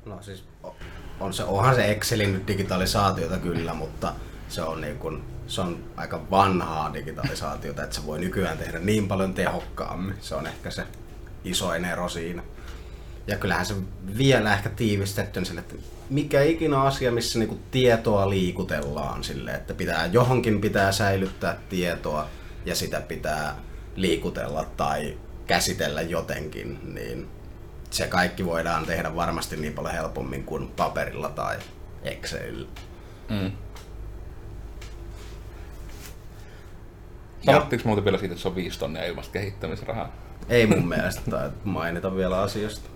No 0.04 0.22
siis 0.22 0.44
on 1.20 1.32
se, 1.32 1.44
onhan 1.44 1.74
se 1.74 1.90
Excelin 1.90 2.46
digitalisaatiota 2.46 3.38
kyllä, 3.38 3.74
mutta 3.74 4.14
se 4.48 4.62
on, 4.62 4.80
niin 4.80 4.98
kuin, 4.98 5.24
se 5.46 5.60
on 5.60 5.84
aika 5.96 6.30
vanhaa 6.30 6.94
digitalisaatiota, 6.94 7.84
että 7.84 7.96
se 7.96 8.06
voi 8.06 8.18
nykyään 8.18 8.58
tehdä 8.58 8.78
niin 8.78 9.08
paljon 9.08 9.34
tehokkaammin. 9.34 10.16
Se 10.20 10.34
on 10.34 10.46
ehkä 10.46 10.70
se 10.70 10.84
isoin 11.44 11.84
ero 11.84 12.08
siinä. 12.08 12.42
Ja 13.26 13.36
kyllähän 13.36 13.66
se 13.66 13.74
vielä 14.18 14.54
ehkä 14.54 14.68
tiivistetty 14.68 15.44
sille, 15.44 15.60
että 15.60 15.74
mikä 16.10 16.42
ikinä 16.42 16.82
asia, 16.82 17.12
missä 17.12 17.38
niinku 17.38 17.58
tietoa 17.70 18.30
liikutellaan 18.30 19.24
sille, 19.24 19.50
että 19.50 19.74
pitää, 19.74 20.06
johonkin 20.06 20.60
pitää 20.60 20.92
säilyttää 20.92 21.56
tietoa 21.68 22.26
ja 22.64 22.74
sitä 22.74 23.00
pitää 23.00 23.56
liikutella 24.00 24.64
tai 24.76 25.16
käsitellä 25.46 26.02
jotenkin, 26.02 26.94
niin 26.94 27.28
se 27.90 28.06
kaikki 28.06 28.44
voidaan 28.44 28.86
tehdä 28.86 29.14
varmasti 29.14 29.56
niin 29.56 29.72
paljon 29.72 29.94
helpommin 29.94 30.44
kuin 30.44 30.68
paperilla 30.68 31.28
tai 31.28 31.56
Excelillä. 32.02 32.68
Mm. 33.28 33.52
Sanottiinko 37.44 37.88
muuten 37.88 38.04
vielä 38.04 38.18
siitä, 38.18 38.32
että 38.32 38.42
se 38.42 38.48
on 38.48 38.54
5 38.54 38.78
tonnia 38.78 39.04
ilmasta 39.04 39.32
kehittämisrahaa? 39.32 40.12
Ei 40.48 40.66
mun 40.66 40.88
mielestä 40.88 41.30
tai 41.30 41.50
mainita 41.64 42.16
vielä 42.16 42.40
asiasta. 42.40 42.90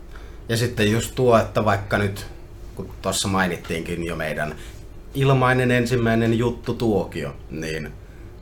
Ja 0.48 0.56
sitten 0.56 0.90
just 0.90 1.14
tuo, 1.14 1.38
että 1.38 1.64
vaikka 1.64 1.98
nyt, 1.98 2.26
kun 2.74 2.90
tuossa 3.02 3.28
mainittiinkin 3.28 4.04
jo 4.04 4.16
meidän 4.16 4.54
ilmainen 5.14 5.70
ensimmäinen 5.70 6.38
juttu 6.38 6.74
tuokio, 6.74 7.36
niin 7.50 7.92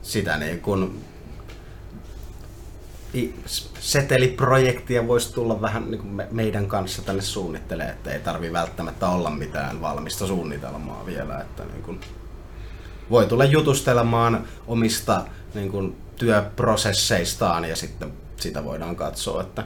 sitä 0.01 0.37
niin 0.37 0.61
kun 0.61 1.01
seteliprojektia 3.79 5.07
voisi 5.07 5.33
tulla 5.33 5.61
vähän 5.61 5.91
niin 5.91 6.01
kuin 6.01 6.21
meidän 6.31 6.67
kanssa 6.67 7.01
tänne 7.01 7.21
suunnittelee, 7.21 7.89
että 7.89 8.11
ei 8.11 8.19
tarvi 8.19 8.53
välttämättä 8.53 9.09
olla 9.09 9.29
mitään 9.29 9.81
valmista 9.81 10.27
suunnitelmaa 10.27 11.05
vielä, 11.05 11.39
että 11.39 11.63
niin 11.65 11.83
kuin 11.83 11.99
voi 13.09 13.25
tulla 13.25 13.45
jutustelemaan 13.45 14.47
omista 14.67 15.25
niin 15.53 15.71
kuin, 15.71 15.95
työprosesseistaan 16.17 17.65
ja 17.65 17.75
sitten 17.75 18.13
sitä 18.37 18.63
voidaan 18.63 18.95
katsoa, 18.95 19.41
että 19.41 19.63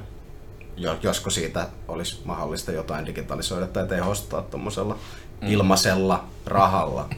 josko 1.03 1.29
siitä 1.29 1.67
olisi 1.87 2.21
mahdollista 2.25 2.71
jotain 2.71 3.05
digitalisoida 3.05 3.67
tai 3.67 3.87
tehostaa 3.87 4.41
tuommoisella 4.41 4.99
mm. 5.41 5.47
ilmaisella 5.47 6.27
rahalla. 6.45 7.09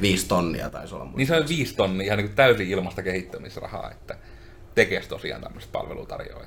Viisi 0.00 0.28
tonnia 0.28 0.70
taisi 0.70 0.94
olla. 0.94 1.10
Niin 1.14 1.26
se 1.26 1.36
on 1.36 1.48
viisi 1.48 1.74
tonnia 1.74 2.04
ihan 2.04 2.18
niin 2.18 2.34
täysin 2.34 2.68
ilmasta 2.68 3.02
kehittämisrahaa, 3.02 3.90
että 3.90 4.16
tekee 4.78 5.00
tosiaan 5.00 5.42
tämmöistä 5.42 5.72
palvelutarjoa. 5.72 6.44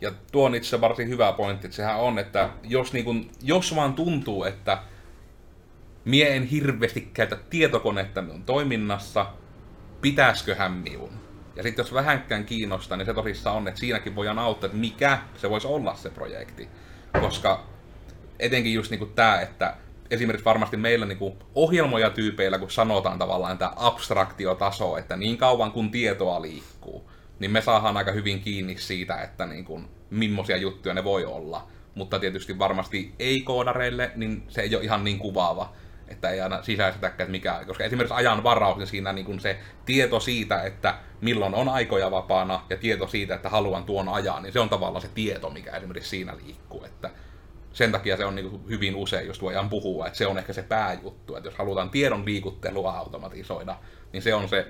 Ja 0.00 0.12
tuo 0.32 0.46
on 0.46 0.54
itse 0.54 0.80
varsin 0.80 1.08
hyvä 1.08 1.32
pointti, 1.32 1.66
että 1.66 1.76
sehän 1.76 1.96
on, 1.96 2.18
että 2.18 2.50
jos, 2.64 2.92
niin 2.92 3.04
kun, 3.04 3.30
jos 3.42 3.76
vaan 3.76 3.94
tuntuu, 3.94 4.44
että 4.44 4.78
mie 6.04 6.36
en 6.36 6.44
hirveästi 6.44 7.00
käytä 7.00 7.36
tietokonetta 7.50 8.20
on 8.20 8.42
toiminnassa, 8.46 9.26
pitäisköhän 10.00 10.72
minun. 10.72 11.12
Ja 11.56 11.62
sitten 11.62 11.82
jos 11.82 11.94
vähänkään 11.94 12.44
kiinnostaa, 12.44 12.96
niin 12.96 13.06
se 13.06 13.14
tosissaan 13.14 13.56
on, 13.56 13.68
että 13.68 13.80
siinäkin 13.80 14.16
voidaan 14.16 14.38
auttaa, 14.38 14.66
että 14.66 14.78
mikä 14.78 15.18
se 15.36 15.50
voisi 15.50 15.66
olla 15.66 15.94
se 15.94 16.10
projekti. 16.10 16.68
Koska 17.20 17.66
etenkin 18.38 18.74
just 18.74 18.90
niinku 18.90 19.06
tämä, 19.06 19.40
että 19.40 19.76
esimerkiksi 20.10 20.44
varmasti 20.44 20.76
meillä 20.76 21.06
niinku 21.06 21.36
ohjelmoja 21.54 22.10
tyypeillä, 22.10 22.58
kun 22.58 22.70
sanotaan 22.70 23.18
tavallaan 23.18 23.58
tämä 23.58 23.72
abstraktiotaso, 23.76 24.96
että 24.96 25.16
niin 25.16 25.38
kauan 25.38 25.72
kun 25.72 25.90
tietoa 25.90 26.42
liikkuu, 26.42 27.10
niin 27.38 27.50
me 27.50 27.60
saadaan 27.60 27.96
aika 27.96 28.12
hyvin 28.12 28.40
kiinni 28.40 28.78
siitä, 28.78 29.22
että 29.22 29.46
niinku, 29.46 29.80
millaisia 30.10 30.56
juttuja 30.56 30.94
ne 30.94 31.04
voi 31.04 31.24
olla. 31.24 31.66
Mutta 31.94 32.18
tietysti 32.18 32.58
varmasti 32.58 33.14
ei-koodareille, 33.18 34.10
niin 34.16 34.42
se 34.48 34.60
ei 34.60 34.76
ole 34.76 34.84
ihan 34.84 35.04
niin 35.04 35.18
kuvaava 35.18 35.72
että 36.08 36.30
ei 36.30 36.40
aina 36.40 36.62
sisäistetäkään, 36.62 37.26
että 37.26 37.30
mikä, 37.30 37.60
koska 37.66 37.84
esimerkiksi 37.84 38.14
ajan 38.14 38.42
varaus, 38.42 38.78
niin 38.78 38.86
siinä 38.86 39.12
niin 39.12 39.26
kuin 39.26 39.40
se 39.40 39.58
tieto 39.86 40.20
siitä, 40.20 40.62
että 40.62 40.94
milloin 41.20 41.54
on 41.54 41.68
aikoja 41.68 42.10
vapaana 42.10 42.60
ja 42.70 42.76
tieto 42.76 43.06
siitä, 43.06 43.34
että 43.34 43.48
haluan 43.48 43.84
tuon 43.84 44.08
ajan, 44.08 44.42
niin 44.42 44.52
se 44.52 44.60
on 44.60 44.68
tavallaan 44.68 45.02
se 45.02 45.08
tieto, 45.14 45.50
mikä 45.50 45.76
esimerkiksi 45.76 46.10
siinä 46.10 46.36
liikkuu. 46.44 46.84
Että 46.84 47.10
sen 47.78 47.92
takia 47.92 48.16
se 48.16 48.24
on 48.24 48.34
niin 48.34 48.50
kuin 48.50 48.68
hyvin 48.68 48.96
usein, 48.96 49.26
just 49.26 49.42
voidaan 49.42 49.70
puhua, 49.70 50.06
että 50.06 50.18
se 50.18 50.26
on 50.26 50.38
ehkä 50.38 50.52
se 50.52 50.62
pääjuttu, 50.62 51.36
että 51.36 51.48
jos 51.48 51.58
halutaan 51.58 51.90
tiedon 51.90 52.24
liikuttelua 52.24 52.92
automatisoida, 52.92 53.76
niin 54.12 54.22
se 54.22 54.34
on 54.34 54.48
se 54.48 54.66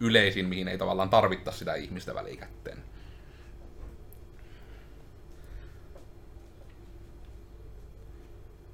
yleisin, 0.00 0.46
mihin 0.46 0.68
ei 0.68 0.78
tavallaan 0.78 1.10
tarvitta 1.10 1.52
sitä 1.52 1.74
ihmistä 1.74 2.14
välikätteen. 2.14 2.78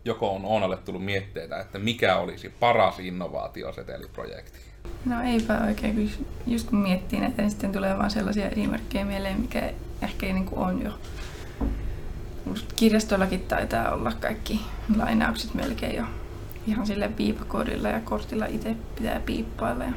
joko 0.04 0.34
on 0.34 0.44
Oonalle 0.44 0.76
tullut 0.76 1.04
mietteitä, 1.04 1.60
että 1.60 1.78
mikä 1.78 2.16
olisi 2.16 2.48
paras 2.48 2.98
innovaatioseteliprojekti? 2.98 4.58
No 5.04 5.22
eipä 5.22 5.60
oikein, 5.66 5.94
kun 5.94 6.26
just 6.46 6.68
kun 6.68 6.78
miettii 6.78 7.20
näitä, 7.20 7.42
niin 7.42 7.50
sitten 7.50 7.72
tulee 7.72 7.98
vaan 7.98 8.10
sellaisia 8.10 8.48
esimerkkejä 8.48 9.04
mieleen, 9.04 9.40
mikä 9.40 9.72
ehkä 10.02 10.26
ei 10.26 10.32
niin 10.32 10.48
on 10.52 10.82
jo. 10.82 10.90
Kirjastollakin 12.76 13.40
taitaa 13.40 13.94
olla 13.94 14.12
kaikki 14.20 14.60
lainaukset 14.96 15.54
melkein 15.54 15.96
jo 15.96 16.04
ihan 16.66 16.86
sille 16.86 17.08
piipakoodilla 17.08 17.88
ja 17.88 18.00
kortilla 18.00 18.46
itse 18.46 18.76
pitää 18.96 19.20
piippailla. 19.20 19.84
Ja 19.84 19.92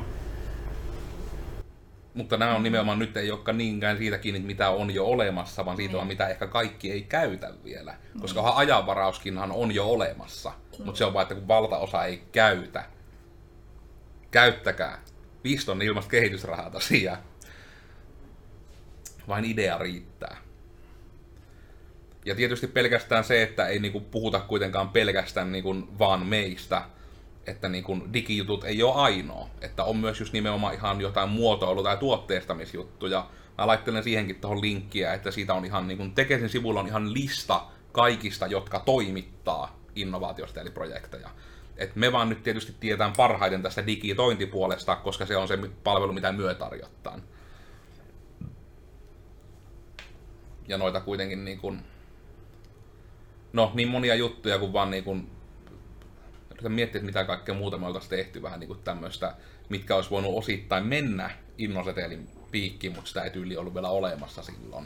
mutta 2.13 2.38
nämä 2.38 2.55
on 2.55 2.63
nimenomaan 2.63 3.00
nyt 3.00 3.17
ei 3.17 3.31
olekaan 3.31 3.58
niinkään 3.58 3.98
siitä 3.98 4.17
kiinni, 4.17 4.39
mitä 4.39 4.70
on 4.70 4.93
jo 4.93 5.05
olemassa, 5.05 5.65
vaan 5.65 5.77
siitä 5.77 5.98
on, 5.98 6.00
niin. 6.00 6.08
mitä 6.08 6.27
ehkä 6.27 6.48
kaikki 6.48 6.91
ei 6.91 7.01
käytä 7.01 7.53
vielä. 7.63 7.96
Mm. 8.13 8.22
Koska 8.22 8.53
ajanvarauskinhan 8.55 9.51
on 9.51 9.75
jo 9.75 9.86
olemassa, 9.86 10.50
mm. 10.50 10.86
mutta 10.86 10.98
se 10.98 11.05
on 11.05 11.13
vain, 11.13 11.24
että 11.24 11.36
kun 11.36 11.48
valtaosa 11.48 12.05
ei 12.05 12.24
käytä, 12.31 12.84
käyttäkää. 14.31 15.01
5 15.43 15.65
tonnia 15.65 15.88
ilmasta 15.88 16.12
kehitysrahaa 16.12 16.70
tosiaan. 16.70 17.17
Vain 19.27 19.46
idea 19.46 19.77
riittää. 19.77 20.38
Ja 22.25 22.35
tietysti 22.35 22.67
pelkästään 22.67 23.23
se, 23.23 23.43
että 23.43 23.67
ei 23.67 23.79
niinku 23.79 23.99
puhuta 23.99 24.39
kuitenkaan 24.39 24.89
pelkästään 24.89 25.51
niinku 25.51 25.75
vaan 25.99 26.25
meistä, 26.25 26.81
että 27.47 27.69
niin 27.69 27.83
kun 27.83 28.13
digijutut 28.13 28.63
ei 28.63 28.83
ole 28.83 28.95
ainoa, 28.95 29.49
että 29.61 29.83
on 29.83 29.97
myös 29.97 30.19
just 30.19 30.33
nimenomaan 30.33 30.73
ihan 30.73 31.01
jotain 31.01 31.29
muotoilu- 31.29 31.83
tai 31.83 31.97
tuotteistamisjuttuja. 31.97 33.29
Mä 33.57 33.67
laittelen 33.67 34.03
siihenkin 34.03 34.35
tuohon 34.35 34.61
linkkiä, 34.61 35.13
että 35.13 35.31
siitä 35.31 35.53
on 35.53 35.65
ihan 35.65 35.87
niin 35.87 35.97
kun 35.97 36.15
Tekesin 36.15 36.49
sivulla 36.49 36.79
on 36.79 36.87
ihan 36.87 37.13
lista 37.13 37.61
kaikista, 37.91 38.47
jotka 38.47 38.79
toimittaa 38.79 39.79
innovaatiosta 39.95 40.61
eli 40.61 40.71
projekteja. 40.71 41.29
Et 41.77 41.95
me 41.95 42.11
vaan 42.11 42.29
nyt 42.29 42.43
tietysti 42.43 42.75
tietään 42.79 43.13
parhaiten 43.17 43.61
tästä 43.61 43.87
digitointipuolesta, 43.87 44.95
koska 44.95 45.25
se 45.25 45.37
on 45.37 45.47
se 45.47 45.59
palvelu, 45.83 46.13
mitä 46.13 46.31
myö 46.31 46.53
tarjottaa. 46.53 47.19
Ja 50.67 50.77
noita 50.77 51.01
kuitenkin 51.01 51.45
niin 51.45 51.59
kun, 51.59 51.81
no 53.53 53.72
niin 53.74 53.88
monia 53.88 54.15
juttuja 54.15 54.60
kuin 54.60 54.74
vaan 54.74 54.91
niin 54.91 55.03
kun 55.03 55.29
yritän 56.51 56.72
miettiä, 56.72 57.00
että 57.00 57.05
mitä 57.05 57.24
kaikkea 57.24 57.55
muuta 57.55 57.77
me 57.77 57.87
oltaisiin 57.87 58.09
tehty 58.09 58.42
vähän 58.42 58.59
niin 58.59 58.68
kuin 58.68 58.79
tämmöistä, 58.83 59.35
mitkä 59.70 59.96
olisi 59.96 60.09
voinut 60.09 60.37
osittain 60.37 60.85
mennä 60.85 61.29
Innosetelin 61.57 62.29
piikkiin, 62.51 62.94
mutta 62.94 63.07
sitä 63.07 63.22
ei 63.22 63.29
tyyli 63.29 63.57
ollut 63.57 63.74
vielä 63.74 63.90
olemassa 63.90 64.42
silloin. 64.42 64.85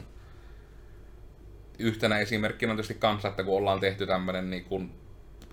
Yhtenä 1.78 2.18
esimerkkinä 2.18 2.72
on 2.72 2.76
tietysti 2.76 2.94
kanssa, 2.94 3.28
että 3.28 3.44
kun 3.44 3.56
ollaan 3.56 3.80
tehty 3.80 4.06
tämmöinen 4.06 4.50
niin 4.50 4.64
kuin, 4.64 4.92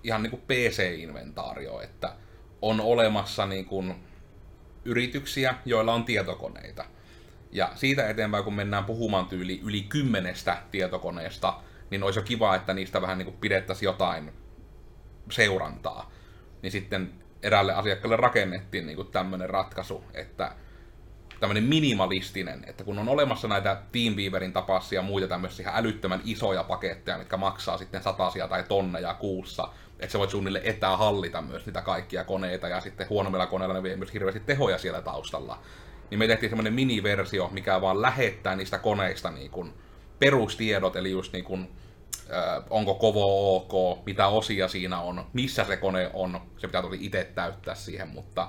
ihan 0.02 0.22
niin 0.22 0.30
kuin 0.30 0.42
PC-inventaario, 0.42 1.80
että 1.80 2.16
on 2.62 2.80
olemassa 2.80 3.46
niin 3.46 3.64
kuin 3.64 3.94
yrityksiä, 4.84 5.54
joilla 5.64 5.94
on 5.94 6.04
tietokoneita. 6.04 6.84
Ja 7.52 7.70
siitä 7.74 8.08
eteenpäin, 8.08 8.44
kun 8.44 8.54
mennään 8.54 8.84
puhumaan 8.84 9.26
tyyli 9.26 9.60
yli 9.64 9.82
kymmenestä 9.82 10.62
tietokoneesta, 10.70 11.60
niin 11.90 12.02
olisi 12.02 12.18
jo 12.18 12.22
kiva, 12.22 12.54
että 12.54 12.74
niistä 12.74 13.02
vähän 13.02 13.18
niin 13.18 13.26
kuin 13.26 13.36
pidettäisiin 13.40 13.86
jotain 13.86 14.32
seurantaa 15.30 16.10
niin 16.62 16.72
sitten 16.72 17.12
eräälle 17.42 17.72
asiakkaalle 17.74 18.16
rakennettiin 18.16 18.86
niin 18.86 19.06
tämmöinen 19.12 19.50
ratkaisu, 19.50 20.04
että 20.14 20.52
tämmöinen 21.40 21.64
minimalistinen, 21.64 22.64
että 22.66 22.84
kun 22.84 22.98
on 22.98 23.08
olemassa 23.08 23.48
näitä 23.48 23.82
Teamweaverin 23.92 24.52
tapaisia 24.52 24.98
ja 24.98 25.02
muita 25.02 25.28
tämmöisiä 25.28 25.72
älyttömän 25.74 26.20
isoja 26.24 26.64
paketteja, 26.64 27.18
mitkä 27.18 27.36
maksaa 27.36 27.78
sitten 27.78 28.02
satasia 28.02 28.48
tai 28.48 28.64
tonneja 28.68 29.14
kuussa, 29.14 29.68
että 30.00 30.12
sä 30.12 30.18
voit 30.18 30.30
suunnilleen 30.30 30.64
etähallita 30.64 31.42
myös 31.42 31.66
niitä 31.66 31.82
kaikkia 31.82 32.24
koneita 32.24 32.68
ja 32.68 32.80
sitten 32.80 33.08
huonommilla 33.08 33.46
koneilla 33.46 33.74
ne 33.74 33.82
vie 33.82 33.96
myös 33.96 34.12
hirveästi 34.12 34.40
tehoja 34.40 34.78
siellä 34.78 35.02
taustalla. 35.02 35.58
Niin 36.10 36.18
me 36.18 36.26
tehtiin 36.26 36.50
semmoinen 36.50 36.74
miniversio, 36.74 37.48
mikä 37.52 37.80
vaan 37.80 38.02
lähettää 38.02 38.56
niistä 38.56 38.78
koneista 38.78 39.30
niin 39.30 39.50
kuin 39.50 39.72
perustiedot, 40.24 40.96
eli 40.96 41.10
just 41.10 41.32
niin 41.32 41.44
kuin 41.44 41.68
onko 42.70 42.94
kovo 42.94 43.56
ok, 43.56 44.06
mitä 44.06 44.26
osia 44.26 44.68
siinä 44.68 45.00
on, 45.00 45.24
missä 45.32 45.64
se 45.64 45.76
kone 45.76 46.10
on, 46.12 46.40
se 46.58 46.66
pitää 46.66 46.82
toki 46.82 46.98
itse 47.00 47.24
täyttää 47.34 47.74
siihen, 47.74 48.08
mutta 48.08 48.48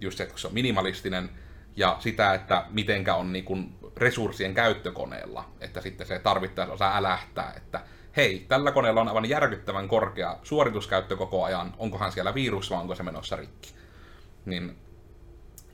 just 0.00 0.18
se, 0.18 0.28
se 0.36 0.46
on 0.46 0.54
minimalistinen, 0.54 1.30
ja 1.76 1.96
sitä, 1.98 2.34
että 2.34 2.64
mitenkä 2.70 3.14
on 3.14 3.32
niin 3.32 3.44
kuin 3.44 3.74
resurssien 3.96 4.54
käyttökoneella, 4.54 5.44
että 5.60 5.80
sitten 5.80 6.06
se 6.06 6.18
tarvittaessa 6.18 6.74
osaa 6.74 6.96
älähtää, 6.96 7.54
että 7.56 7.80
hei, 8.16 8.44
tällä 8.48 8.72
koneella 8.72 9.00
on 9.00 9.08
aivan 9.08 9.28
järkyttävän 9.28 9.88
korkea 9.88 10.38
suorituskäyttö 10.42 11.16
koko 11.16 11.44
ajan, 11.44 11.74
onkohan 11.78 12.12
siellä 12.12 12.34
virus 12.34 12.70
vai 12.70 12.80
onko 12.80 12.94
se 12.94 13.02
menossa 13.02 13.36
rikki. 13.36 13.74
Niin 14.44 14.76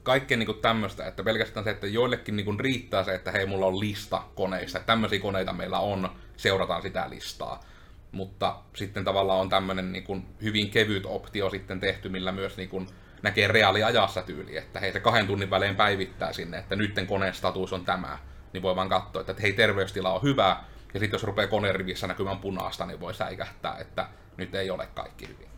kaikkea 0.07 0.37
niin 0.37 0.61
tämmöistä, 0.63 1.07
että 1.07 1.25
pelkästään 1.25 1.65
se, 1.65 1.71
että 1.71 1.87
joillekin 1.87 2.37
niin 2.37 2.61
riittää 2.61 3.05
se, 3.05 3.15
että 3.15 3.33
hei, 3.33 3.47
mulla 3.47 3.67
on 3.67 3.81
lista 3.81 4.23
koneista, 4.35 4.79
että 4.79 4.87
tämmöisiä 4.87 5.21
koneita 5.21 5.53
meillä 5.53 5.79
on, 5.79 6.11
seurataan 6.37 6.83
sitä 6.83 7.11
listaa. 7.11 7.65
Mutta 8.13 8.57
sitten 8.75 9.05
tavallaan 9.05 9.41
on 9.41 9.49
tämmöinen 9.49 9.93
niin 9.93 10.05
kuin 10.05 10.27
hyvin 10.43 10.71
kevyt 10.71 11.07
optio 11.07 11.51
sitten 11.51 11.81
tehty, 11.81 12.09
millä 12.09 12.33
myös 12.33 12.57
niin 12.57 12.69
kuin 12.69 12.89
näkee 13.23 13.49
reaaliajassa 13.49 14.23
tyyli, 14.23 14.57
että 14.57 14.81
hei 14.81 14.93
se 14.93 15.01
kahden 15.01 15.27
tunnin 15.27 15.51
välein 15.51 15.77
päivittää 15.77 16.33
sinne, 16.33 16.59
että 16.59 16.77
nytten 16.77 17.07
koneen 17.07 17.35
status 17.35 17.73
on 17.73 17.85
tämä, 17.85 18.19
niin 18.53 18.63
voi 18.63 18.77
vaan 18.77 18.89
katsoa, 18.89 19.21
että 19.21 19.43
hei 19.43 19.53
terveystila 19.53 20.13
on 20.13 20.23
hyvä, 20.23 20.57
ja 20.95 21.01
sitten 21.01 21.15
jos 21.15 21.25
rupeaa 21.25 21.49
konerivissä 21.49 22.07
näkymään 22.07 22.39
punaista, 22.39 22.87
niin 22.87 23.01
voi 23.01 23.15
säikähtää, 23.15 23.77
että 23.79 24.09
nyt 24.37 24.55
ei 24.55 24.71
ole 24.71 24.89
kaikki 24.95 25.29
hyvin. 25.29 25.49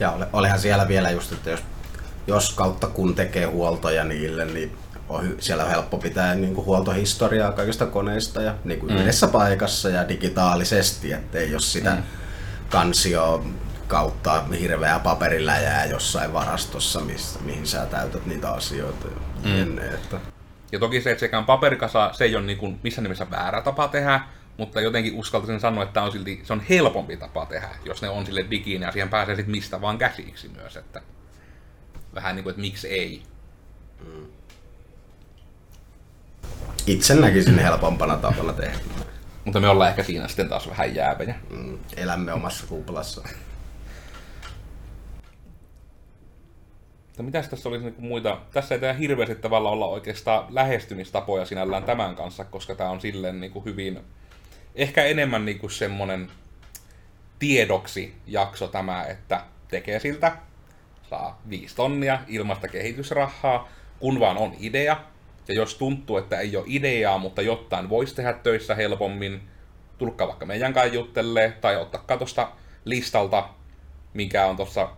Ja 0.00 0.10
ole, 0.10 0.26
olehan 0.32 0.58
siellä 0.58 0.88
vielä 0.88 1.10
just, 1.10 1.32
että 1.32 1.50
jos, 1.50 1.62
jos 2.30 2.54
kautta 2.54 2.86
kun 2.86 3.14
tekee 3.14 3.44
huoltoja 3.44 4.04
niille, 4.04 4.44
niin 4.44 4.76
on, 5.08 5.36
siellä 5.38 5.64
on 5.64 5.70
helppo 5.70 5.98
pitää 5.98 6.34
niin 6.34 6.54
kuin 6.54 6.64
huoltohistoriaa 6.66 7.52
kaikista 7.52 7.86
koneista 7.86 8.42
ja 8.42 8.54
niin 8.64 8.80
kuin 8.80 8.92
mm. 8.92 8.98
yhdessä 8.98 9.28
paikassa 9.28 9.88
ja 9.88 10.08
digitaalisesti, 10.08 11.12
ettei 11.12 11.50
jos 11.50 11.72
sitä 11.72 11.90
mm. 11.90 12.02
kansio 12.68 13.44
kautta 13.86 14.42
hirveää 14.60 14.98
paperilla 14.98 15.56
jää 15.56 15.86
jossain 15.86 16.32
varastossa, 16.32 17.00
missä, 17.00 17.38
mihin 17.40 17.66
sä 17.66 17.86
täytät 17.86 18.26
niitä 18.26 18.50
asioita. 18.50 19.06
Mm. 19.44 19.62
Ennen, 19.62 19.94
että... 19.94 20.20
Ja 20.72 20.78
toki 20.78 21.00
se, 21.00 21.10
että 21.10 21.20
sekään 21.20 21.44
paperikasa, 21.44 22.10
se 22.12 22.24
ei 22.24 22.36
ole 22.36 22.44
niin 22.44 22.58
kuin 22.58 22.80
missään 22.82 23.02
nimessä 23.02 23.30
väärä 23.30 23.62
tapa 23.62 23.88
tehdä, 23.88 24.20
mutta 24.56 24.80
jotenkin 24.80 25.14
uskaltaisin 25.14 25.60
sanoa, 25.60 25.84
että 25.84 26.02
on 26.02 26.12
silti, 26.12 26.40
se 26.44 26.52
on 26.52 26.60
helpompi 26.60 27.16
tapa 27.16 27.46
tehdä, 27.46 27.68
jos 27.84 28.02
ne 28.02 28.08
on 28.08 28.26
sille 28.26 28.46
digiin 28.50 28.82
ja 28.82 28.92
siihen 28.92 29.08
pääsee 29.08 29.36
sitten 29.36 29.50
mistä 29.50 29.80
vaan 29.80 29.98
käsiksi 29.98 30.48
myös, 30.48 30.76
että 30.76 31.02
vähän 32.14 32.36
niin 32.36 32.42
kuin, 32.42 32.50
että 32.50 32.60
miksi 32.60 32.88
ei. 32.88 33.22
Mm 34.04 34.26
itse 36.86 37.14
näkisin 37.14 37.58
helpompana 37.58 38.16
tapana 38.16 38.52
tehdä. 38.52 38.78
Mutta 39.44 39.60
me 39.60 39.68
ollaan 39.68 39.90
ehkä 39.90 40.02
siinä 40.02 40.28
sitten 40.28 40.48
taas 40.48 40.68
vähän 40.68 40.94
jäävejä. 40.94 41.34
Mm, 41.50 41.78
elämme 41.96 42.32
omassa 42.32 42.66
kuplassa. 42.66 43.28
Mitäs 47.18 47.48
tässä 47.48 47.68
olisi 47.68 47.84
niinku 47.84 48.02
muita? 48.02 48.40
Tässä 48.52 48.74
ei 48.74 48.80
tehdä 48.80 48.94
hirveästi 48.94 49.34
tavalla 49.34 49.70
olla 49.70 49.86
oikeastaan 49.86 50.54
lähestymistapoja 50.54 51.44
sinällään 51.44 51.84
tämän 51.84 52.16
kanssa, 52.16 52.44
koska 52.44 52.74
tämä 52.74 52.90
on 52.90 53.00
silleen 53.00 53.40
niinku 53.40 53.60
hyvin, 53.64 54.00
ehkä 54.74 55.04
enemmän 55.04 55.44
niinku 55.44 55.68
semmonen 55.68 56.30
tiedoksi 57.38 58.14
jakso 58.26 58.68
tämä, 58.68 59.04
että 59.04 59.44
tekee 59.68 60.00
siltä 60.00 60.36
saa 61.10 61.42
5 61.50 61.76
tonnia 61.76 62.18
ilmasta 62.28 62.68
kehitysrahaa, 62.68 63.68
kun 63.98 64.20
vaan 64.20 64.36
on 64.36 64.52
idea. 64.60 64.96
Ja 65.48 65.54
jos 65.54 65.74
tuntuu, 65.74 66.16
että 66.16 66.40
ei 66.40 66.56
ole 66.56 66.64
ideaa, 66.68 67.18
mutta 67.18 67.42
jotain 67.42 67.88
voisi 67.88 68.14
tehdä 68.14 68.32
töissä 68.32 68.74
helpommin, 68.74 69.40
tulkaa 69.98 70.26
vaikka 70.26 70.46
meidän 70.46 70.72
kanssa 70.72 70.94
juttelee, 70.94 71.52
tai 71.60 71.76
ottakaa 71.76 72.16
tuosta 72.16 72.52
listalta, 72.84 73.48
mikä 74.14 74.46
on 74.46 74.56
tuossa 74.56 74.88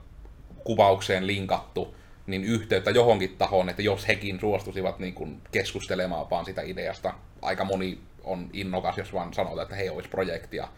kuvaukseen 0.65 1.27
linkattu, 1.27 1.97
niin 2.27 2.45
yhteyttä 2.45 2.91
johonkin 2.91 3.37
tahoon, 3.37 3.69
että 3.69 3.83
jos 3.83 4.09
hekin 4.09 4.41
suostuisivat 4.41 4.99
niin 4.99 5.15
kuin 5.15 5.41
keskustelemaan 5.53 6.31
vaan 6.31 6.45
sitä 6.45 6.63
ideasta. 6.63 7.15
Aika 7.43 7.65
moni 7.65 7.99
on 8.25 8.51
innokas, 8.53 8.99
jos 8.99 9.13
vaan 9.13 9.35
sanotaan, 9.35 9.63
että 9.63 9.77
he 9.77 9.91
olisi 9.91 10.09
projektia, 10.09 10.69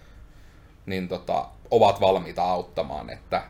niin 0.87 1.09
tota, 1.09 1.49
ovat 1.71 2.01
valmiita 2.01 2.43
auttamaan, 2.43 3.11
että 3.11 3.43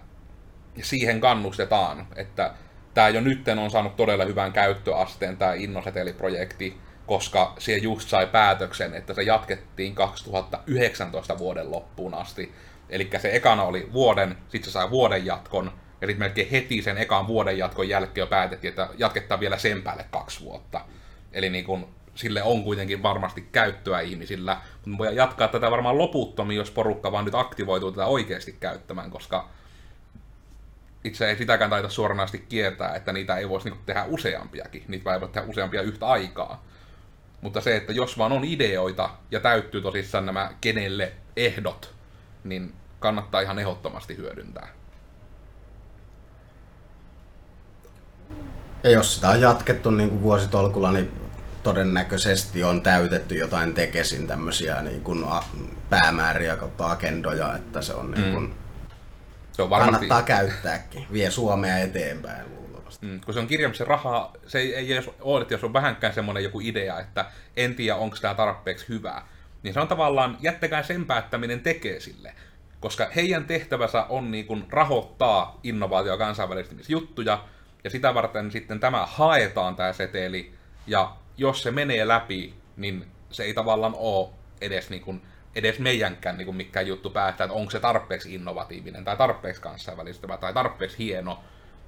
siihen 0.83 1.21
kannustetaan, 1.21 2.07
että 2.17 2.55
tämä 2.95 3.09
jo 3.09 3.21
nytten 3.21 3.59
on 3.59 3.71
saanut 3.71 3.97
todella 3.97 4.25
hyvän 4.25 4.53
käyttöasteen 4.53 5.37
tämä 5.37 5.55
Innoseteli-projekti, 5.55 6.77
koska 7.07 7.55
se 7.59 7.77
just 7.77 8.09
sai 8.09 8.27
päätöksen, 8.27 8.95
että 8.95 9.15
se 9.15 9.23
jatkettiin 9.23 9.95
2019 9.95 11.39
vuoden 11.39 11.71
loppuun 11.71 12.15
asti. 12.15 12.53
Eli 12.89 13.11
se 13.19 13.37
ekana 13.37 13.63
oli 13.63 13.89
vuoden, 13.93 14.37
sitten 14.49 14.65
se 14.65 14.71
sai 14.71 14.91
vuoden 14.91 15.27
jatkon, 15.27 15.73
ja 16.01 16.07
sitten 16.07 16.19
melkein 16.19 16.51
heti 16.51 16.83
sen 16.83 16.99
ekan 16.99 17.27
vuoden 17.27 17.59
jatkon 17.59 17.89
jälkeen 17.89 18.23
jo 18.23 18.27
päätettiin, 18.27 18.69
että 18.69 18.89
jatketaan 18.99 19.41
vielä 19.41 19.59
sen 19.59 19.83
päälle 19.83 20.05
kaksi 20.11 20.45
vuotta. 20.45 20.81
Eli 21.33 21.51
niin 21.51 21.65
kun, 21.65 21.89
sille 22.15 22.43
on 22.43 22.65
kuitenkin 22.65 23.03
varmasti 23.03 23.49
käyttöä 23.53 24.01
ihmisillä, 24.01 24.57
mutta 24.87 24.99
voidaan 24.99 25.17
jatkaa 25.17 25.49
tätä 25.49 25.71
varmaan 25.71 25.99
loputtomiin, 25.99 26.59
jos 26.59 26.71
porukka 26.71 27.13
vaan 27.13 27.25
nyt 27.25 27.35
aktivoituu 27.35 27.93
tätä 27.93 28.07
oikeasti 28.07 28.57
käyttämään, 28.61 29.11
koska 29.11 29.49
itse 31.05 31.29
ei 31.29 31.37
sitäkään 31.37 31.71
taita 31.71 31.89
suoranaisesti 31.89 32.47
kieltää, 32.49 32.95
että 32.95 33.13
niitä 33.13 33.37
ei 33.37 33.49
voisi 33.49 33.69
niinku 33.69 33.83
tehdä 33.87 34.05
useampiakin. 34.05 34.85
Niitä 34.89 35.15
ei 35.15 35.21
voi 35.21 35.29
tehdä 35.29 35.47
useampia 35.49 35.83
yhtä 35.83 36.07
aikaa. 36.07 36.65
Mutta 37.41 37.61
se, 37.61 37.77
että 37.77 37.93
jos 37.93 38.19
vaan 38.19 38.33
on 38.33 38.45
ideoita 38.45 39.11
ja 39.31 39.41
täyttyy 39.41 39.81
tosissaan 39.81 40.27
nämä 40.27 40.51
kenelle 40.61 41.13
ehdot, 41.37 41.95
niin 42.45 42.75
kannattaa 43.01 43.41
ihan 43.41 43.59
ehdottomasti 43.59 44.17
hyödyntää. 44.17 44.69
Ja 48.83 48.91
jos 48.91 49.15
sitä 49.15 49.29
on 49.29 49.41
jatkettu 49.41 49.91
niin 49.91 50.09
kuin 50.09 50.23
vuositolkulla, 50.23 50.93
niin 50.93 51.13
todennäköisesti 51.63 52.65
on 52.65 52.83
täytetty 52.83 53.35
jotain 53.35 53.75
tekesin 53.75 54.27
tämmöisiä 54.27 54.83
niin 54.83 55.01
kuin 55.01 55.25
päämääriä 55.91 56.57
kautta 56.57 56.91
agendoja, 56.91 57.57
että 57.57 57.83
se 57.83 57.95
on 57.95 58.11
niin 58.11 58.33
kuin, 58.33 58.45
mm. 58.45 58.55
Se 59.55 59.63
on 59.63 59.71
varmasti... 59.71 60.09
kannattaa 60.09 60.23
käyttääkin, 60.23 61.07
vie 61.13 61.31
Suomea 61.31 61.79
eteenpäin 61.79 62.57
luultavasti. 62.57 63.07
Mm, 63.07 63.21
kun 63.21 63.35
se 63.35 63.41
on 63.41 63.47
kirjaamisen 63.47 63.87
rahaa, 63.87 64.33
se 64.47 64.59
ei, 64.59 64.75
ei 64.75 64.93
edes 64.93 65.11
ole, 65.21 65.43
että 65.43 65.55
jos 65.55 65.65
on 65.65 65.73
vähänkään 65.73 66.15
semmoinen 66.15 66.45
joku 66.45 66.61
idea, 66.61 67.01
että 67.01 67.25
en 67.57 67.75
tiedä 67.75 67.97
onko 67.97 68.17
tämä 68.21 68.35
tarpeeksi 68.35 68.89
hyvää, 68.89 69.27
niin 69.63 69.75
se 69.75 69.81
on 69.81 69.89
tavallaan, 69.89 70.37
jättäkää 70.41 70.83
sen 70.83 71.07
päättäminen 71.07 71.61
tekee 71.61 72.01
sille. 72.01 72.35
Koska 72.81 73.09
heidän 73.17 73.45
tehtävänsä 73.45 74.07
on 74.09 74.31
niin 74.31 74.47
kuin 74.47 74.67
rahoittaa 74.71 75.61
innovaatio- 75.63 76.13
ja 76.13 76.19
kansainvälistymisjuttuja, 76.19 77.45
ja 77.85 77.91
sitä 77.91 78.15
varten 78.15 78.51
sitten 78.51 78.81
tämä 78.81 79.07
haetaan 79.07 79.77
tämä 79.77 79.93
seteli, 79.93 80.55
ja 80.87 81.17
jos 81.37 81.63
se 81.63 81.71
menee 81.71 82.09
läpi, 82.09 82.55
niin 82.77 83.07
se 83.31 83.43
ei 83.43 83.55
tavallaan 83.55 83.95
ole 83.97 84.29
edes, 84.61 84.91
niin 84.91 85.03
kuin, 85.03 85.23
edes 85.55 85.79
meidänkään 85.79 86.37
niin 86.37 86.47
kuin 86.47 86.57
mikään 86.57 86.87
juttu 86.87 87.11
päättää, 87.11 87.45
että 87.45 87.55
onko 87.55 87.71
se 87.71 87.81
tarpeeksi 87.81 88.35
innovatiivinen, 88.35 89.05
tai 89.05 89.17
tarpeeksi 89.17 89.63
kansainvälistyvä, 89.63 90.37
tai 90.37 90.55
tarpeeksi 90.55 90.99
hieno. 90.99 91.45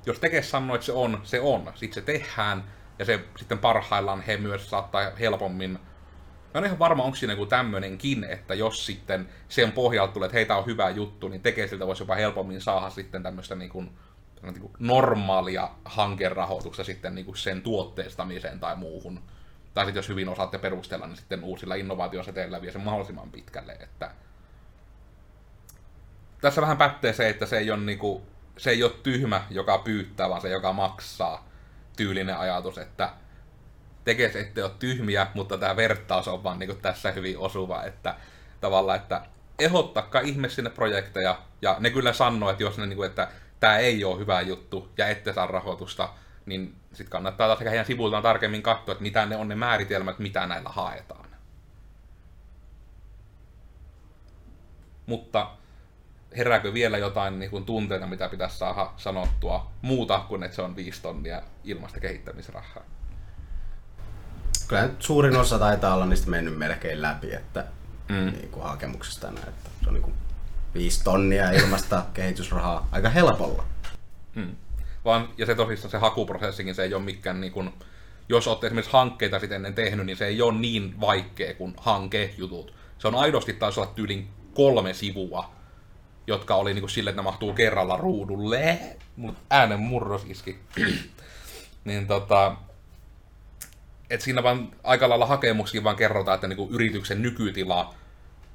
Jos 0.06 0.18
tekee 0.18 0.42
sanoo, 0.42 0.74
että 0.74 0.86
se 0.86 0.92
on, 0.92 1.20
se 1.22 1.40
on. 1.40 1.72
Sitten 1.74 1.94
se 1.94 2.06
tehdään, 2.06 2.64
ja 2.98 3.04
se 3.04 3.20
sitten 3.36 3.58
parhaillaan 3.58 4.20
he 4.20 4.36
myös 4.36 4.70
saattaa 4.70 5.10
helpommin 5.20 5.78
Mä 6.54 6.58
en 6.58 6.64
ihan 6.64 6.78
varma, 6.78 7.02
onko 7.02 7.16
siinä 7.16 7.32
joku 7.32 7.46
tämmöinenkin, 7.46 8.24
että 8.24 8.54
jos 8.54 8.86
sitten 8.86 9.28
sen 9.48 9.72
pohjalta 9.72 10.12
tulee, 10.12 10.26
että 10.26 10.36
heitä 10.36 10.56
on 10.56 10.66
hyvä 10.66 10.90
juttu, 10.90 11.28
niin 11.28 11.42
tekee 11.42 11.66
siltä 11.66 11.86
voisi 11.86 12.02
jopa 12.02 12.14
helpommin 12.14 12.60
saada 12.60 12.90
sitten 12.90 13.22
tämmöistä 13.22 13.54
niin 13.54 13.70
kuin 13.70 13.90
niin 14.42 14.60
kuin 14.60 14.72
normaalia 14.78 15.70
hankerahoitusta 15.84 16.84
sitten 16.84 17.14
niin 17.14 17.24
kuin 17.24 17.36
sen 17.36 17.62
tuotteistamiseen 17.62 18.60
tai 18.60 18.76
muuhun. 18.76 19.22
Tai 19.76 19.84
sitten 19.84 19.98
jos 19.98 20.08
hyvin 20.08 20.28
osaatte 20.28 20.58
perustella, 20.58 21.06
niin 21.06 21.16
sitten 21.16 21.44
uusilla 21.44 21.74
innovaatioseteillä 21.74 22.62
vie 22.62 22.72
sen 22.72 22.80
mahdollisimman 22.80 23.30
pitkälle. 23.30 23.72
Että... 23.72 24.10
Tässä 26.40 26.60
vähän 26.60 26.76
pätee 26.76 27.12
se, 27.12 27.28
että 27.28 27.46
se 27.46 27.58
ei 27.58 27.70
ole, 27.70 27.80
niin 27.80 27.98
kuin, 27.98 28.22
se 28.56 28.70
ei 28.70 28.82
ole 28.82 28.92
tyhmä, 29.02 29.42
joka 29.50 29.78
pyytää, 29.78 30.28
vaan 30.28 30.40
se, 30.40 30.48
joka 30.48 30.72
maksaa. 30.72 31.48
Tyylinen 31.96 32.36
ajatus, 32.38 32.78
että 32.78 33.10
tekee 34.04 34.32
se, 34.32 34.40
ettei 34.40 34.64
ole 34.64 34.72
tyhmiä, 34.78 35.26
mutta 35.34 35.58
tämä 35.58 35.76
vertaus 35.76 36.28
on 36.28 36.44
vaan 36.44 36.58
niin 36.58 36.68
kuin 36.68 36.82
tässä 36.82 37.12
hyvin 37.12 37.38
osuva, 37.38 37.84
että 37.84 38.14
tavallaan, 38.60 38.98
että 38.98 39.22
ehdottakaa 39.58 40.20
ihme 40.20 40.48
sinne 40.48 40.70
projekteja, 40.70 41.38
ja 41.62 41.76
ne 41.80 41.90
kyllä 41.90 42.12
sanoo, 42.12 42.50
että 42.50 42.62
jos 42.62 42.78
ne, 42.78 42.86
niin 42.86 42.96
kuin, 42.96 43.08
että 43.08 43.28
tämä 43.60 43.78
ei 43.78 44.04
ole 44.04 44.18
hyvä 44.18 44.40
juttu 44.40 44.92
ja 44.98 45.08
ette 45.08 45.32
saa 45.32 45.46
rahoitusta, 45.46 46.08
niin 46.46 46.74
sitten 46.88 47.10
kannattaa 47.10 47.46
taas 47.46 47.60
heidän 47.60 47.86
sivuiltaan 47.86 48.22
tarkemmin 48.22 48.62
katsoa, 48.62 48.92
että 48.92 49.02
mitä 49.02 49.26
ne 49.26 49.36
on 49.36 49.48
ne 49.48 49.54
määritelmät, 49.54 50.18
mitä 50.18 50.46
näillä 50.46 50.70
haetaan. 50.70 51.26
Mutta 55.06 55.50
herääkö 56.36 56.74
vielä 56.74 56.98
jotain 56.98 57.38
niin 57.38 57.50
kuin 57.50 57.64
tunteita, 57.64 58.06
mitä 58.06 58.28
pitäisi 58.28 58.58
saada 58.58 58.92
sanottua 58.96 59.70
muuta 59.82 60.18
kuin, 60.18 60.42
että 60.42 60.54
se 60.54 60.62
on 60.62 60.76
viisi 60.76 61.02
tonnia 61.02 61.42
ilmasta 61.64 62.00
kehittämisrahaa? 62.00 62.82
Kyllä 64.68 64.90
suurin 64.98 65.36
osa 65.36 65.58
taitaa 65.58 65.94
olla 65.94 66.06
niistä 66.06 66.30
mennyt 66.30 66.58
melkein 66.58 67.02
läpi, 67.02 67.34
että 67.34 67.64
mm. 68.08 68.32
niin 68.32 68.50
kuin 68.50 68.64
hakemuksesta 68.64 69.30
näin, 69.30 69.48
että 69.48 69.70
se 69.82 69.88
on 69.88 69.94
niin 69.94 70.02
kuin 70.02 70.14
5 70.74 71.04
tonnia 71.04 71.50
ilmasta 71.50 72.04
kehitysrahaa 72.14 72.88
aika 72.92 73.08
helpolla. 73.08 73.64
Hmm. 74.34 74.56
Vaan, 75.06 75.28
ja 75.38 75.46
se 75.46 75.54
tosissaan 75.54 75.90
se 75.90 75.98
hakuprosessikin, 75.98 76.74
se 76.74 76.82
ei 76.82 76.94
ole 76.94 77.02
mikään 77.02 77.40
niin 77.40 77.52
kuin, 77.52 77.70
jos 78.28 78.48
olette 78.48 78.66
esimerkiksi 78.66 78.92
hankkeita 78.92 79.38
sitten 79.38 79.56
ennen 79.56 79.74
tehnyt, 79.74 80.06
niin 80.06 80.16
se 80.16 80.26
ei 80.26 80.42
ole 80.42 80.58
niin 80.58 81.00
vaikea 81.00 81.54
kuin 81.54 81.74
hankejutut. 81.76 82.74
Se 82.98 83.08
on 83.08 83.14
aidosti 83.14 83.52
taisi 83.52 83.80
olla 83.80 83.92
tyylin 83.94 84.28
kolme 84.54 84.94
sivua, 84.94 85.50
jotka 86.26 86.54
oli 86.54 86.74
niin 86.74 86.82
kuin 86.82 86.90
sille, 86.90 87.10
että 87.10 87.22
ne 87.22 87.24
mahtuu 87.24 87.52
kerralla 87.52 87.96
ruudulle. 87.96 88.78
Mun 89.16 89.36
äänen 89.50 89.80
murros 89.80 90.24
iski. 90.26 90.58
niin 91.84 92.06
tota, 92.06 92.56
et 94.10 94.20
siinä 94.20 94.42
vaan 94.42 94.70
aika 94.84 95.08
lailla 95.08 95.26
hakemuksiin 95.26 95.84
vaan 95.84 95.96
kerrotaan, 95.96 96.34
että 96.34 96.48
niin 96.48 96.56
kuin 96.56 96.70
yrityksen 96.70 97.22
nykytila, 97.22 97.94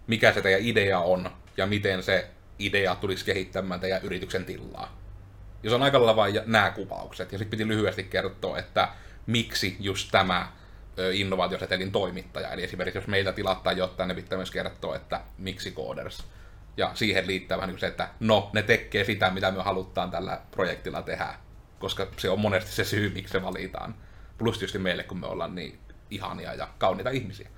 mikä 0.07 0.33
se 0.33 0.41
teidän 0.41 0.61
idea 0.61 0.99
on, 0.99 1.29
ja 1.57 1.65
miten 1.65 2.03
se 2.03 2.27
idea 2.59 2.95
tulisi 2.95 3.25
kehittämään 3.25 3.79
teidän 3.79 4.01
yrityksen 4.03 4.45
tilaa. 4.45 5.00
Ja 5.63 5.69
se 5.69 5.75
on 5.75 5.83
aika 5.83 5.97
lailla 5.97 6.15
vain 6.15 6.39
nämä 6.45 6.71
kuvaukset. 6.71 7.31
Ja 7.31 7.37
sitten 7.37 7.51
piti 7.51 7.67
lyhyesti 7.67 8.03
kertoa, 8.03 8.57
että 8.57 8.89
miksi 9.27 9.77
just 9.79 10.09
tämä 10.11 10.47
innovaatiosetelin 11.13 11.91
toimittaja. 11.91 12.49
Eli 12.49 12.63
esimerkiksi 12.63 12.97
jos 12.97 13.07
meiltä 13.07 13.33
tilattaa 13.33 13.73
jotain, 13.73 14.07
ne 14.07 14.13
pitää 14.13 14.37
myös 14.37 14.51
kertoa, 14.51 14.95
että 14.95 15.21
miksi 15.37 15.71
Coders. 15.71 16.23
Ja 16.77 16.91
siihen 16.93 17.27
liittää 17.27 17.57
vähän 17.57 17.69
niin 17.69 17.79
se, 17.79 17.87
että 17.87 18.09
no, 18.19 18.49
ne 18.53 18.61
tekee 18.63 19.03
sitä, 19.03 19.29
mitä 19.29 19.51
me 19.51 19.63
halutaan 19.63 20.11
tällä 20.11 20.41
projektilla 20.51 21.01
tehdä. 21.01 21.33
Koska 21.79 22.07
se 22.17 22.29
on 22.29 22.39
monesti 22.39 22.71
se 22.71 22.83
syy, 22.83 23.09
miksi 23.13 23.31
se 23.31 23.41
valitaan. 23.41 23.95
Plus 24.37 24.57
tietysti 24.57 24.79
meille, 24.79 25.03
kun 25.03 25.19
me 25.19 25.27
ollaan 25.27 25.55
niin 25.55 25.79
ihania 26.09 26.53
ja 26.53 26.67
kauniita 26.77 27.09
ihmisiä. 27.09 27.49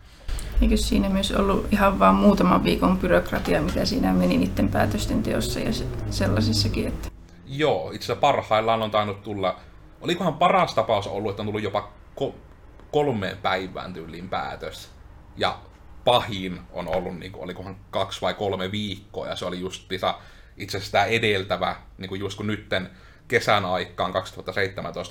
Eikö 0.62 0.78
siinä 0.78 1.10
myös 1.10 1.32
ollut 1.32 1.68
ihan 1.72 2.00
vain 2.00 2.16
muutaman 2.16 2.64
viikon 2.64 2.98
byrokratia, 2.98 3.62
mitä 3.62 3.86
siinä 3.86 4.14
meni 4.14 4.38
niiden 4.38 4.70
päätösten 4.70 5.24
teossa 5.24 5.60
ja 5.60 5.72
sellaisissakin? 6.10 6.88
Että... 6.88 7.10
Joo, 7.56 7.92
itse 7.92 8.06
asiassa 8.06 8.22
parhaillaan 8.22 8.82
on 8.82 8.92
tainnut 8.92 9.24
tulla, 9.24 9.60
olikohan 10.02 10.34
paras 10.34 10.76
tapaus 10.76 11.08
ollut, 11.08 11.30
että 11.30 11.42
on 11.42 11.46
tullut 11.46 11.64
jopa 11.64 11.92
ko- 12.22 12.36
kolmeen 12.92 13.38
päivään 13.38 13.94
tyyliin 13.94 14.30
päätös. 14.30 14.90
Ja 15.38 15.60
pahin 16.06 16.60
on 16.72 16.88
ollut, 16.88 17.20
niin 17.20 17.32
kuin, 17.32 17.44
olikohan 17.44 17.78
kaksi 17.92 18.22
vai 18.22 18.34
kolme 18.34 18.72
viikkoa, 18.72 19.28
ja 19.28 19.36
se 19.36 19.46
oli 19.46 19.60
just 19.60 19.92
itse 20.58 20.78
asiassa 20.78 20.92
tämä 20.92 21.06
edeltävä, 21.06 21.76
niin 21.98 22.10
kuin 22.10 22.20
just 22.20 22.38
kun 22.38 22.48
nytten 22.48 22.90
kesän 23.28 23.66
aikaan 23.66 24.14
2017 24.14 25.00
oli 25.00 25.08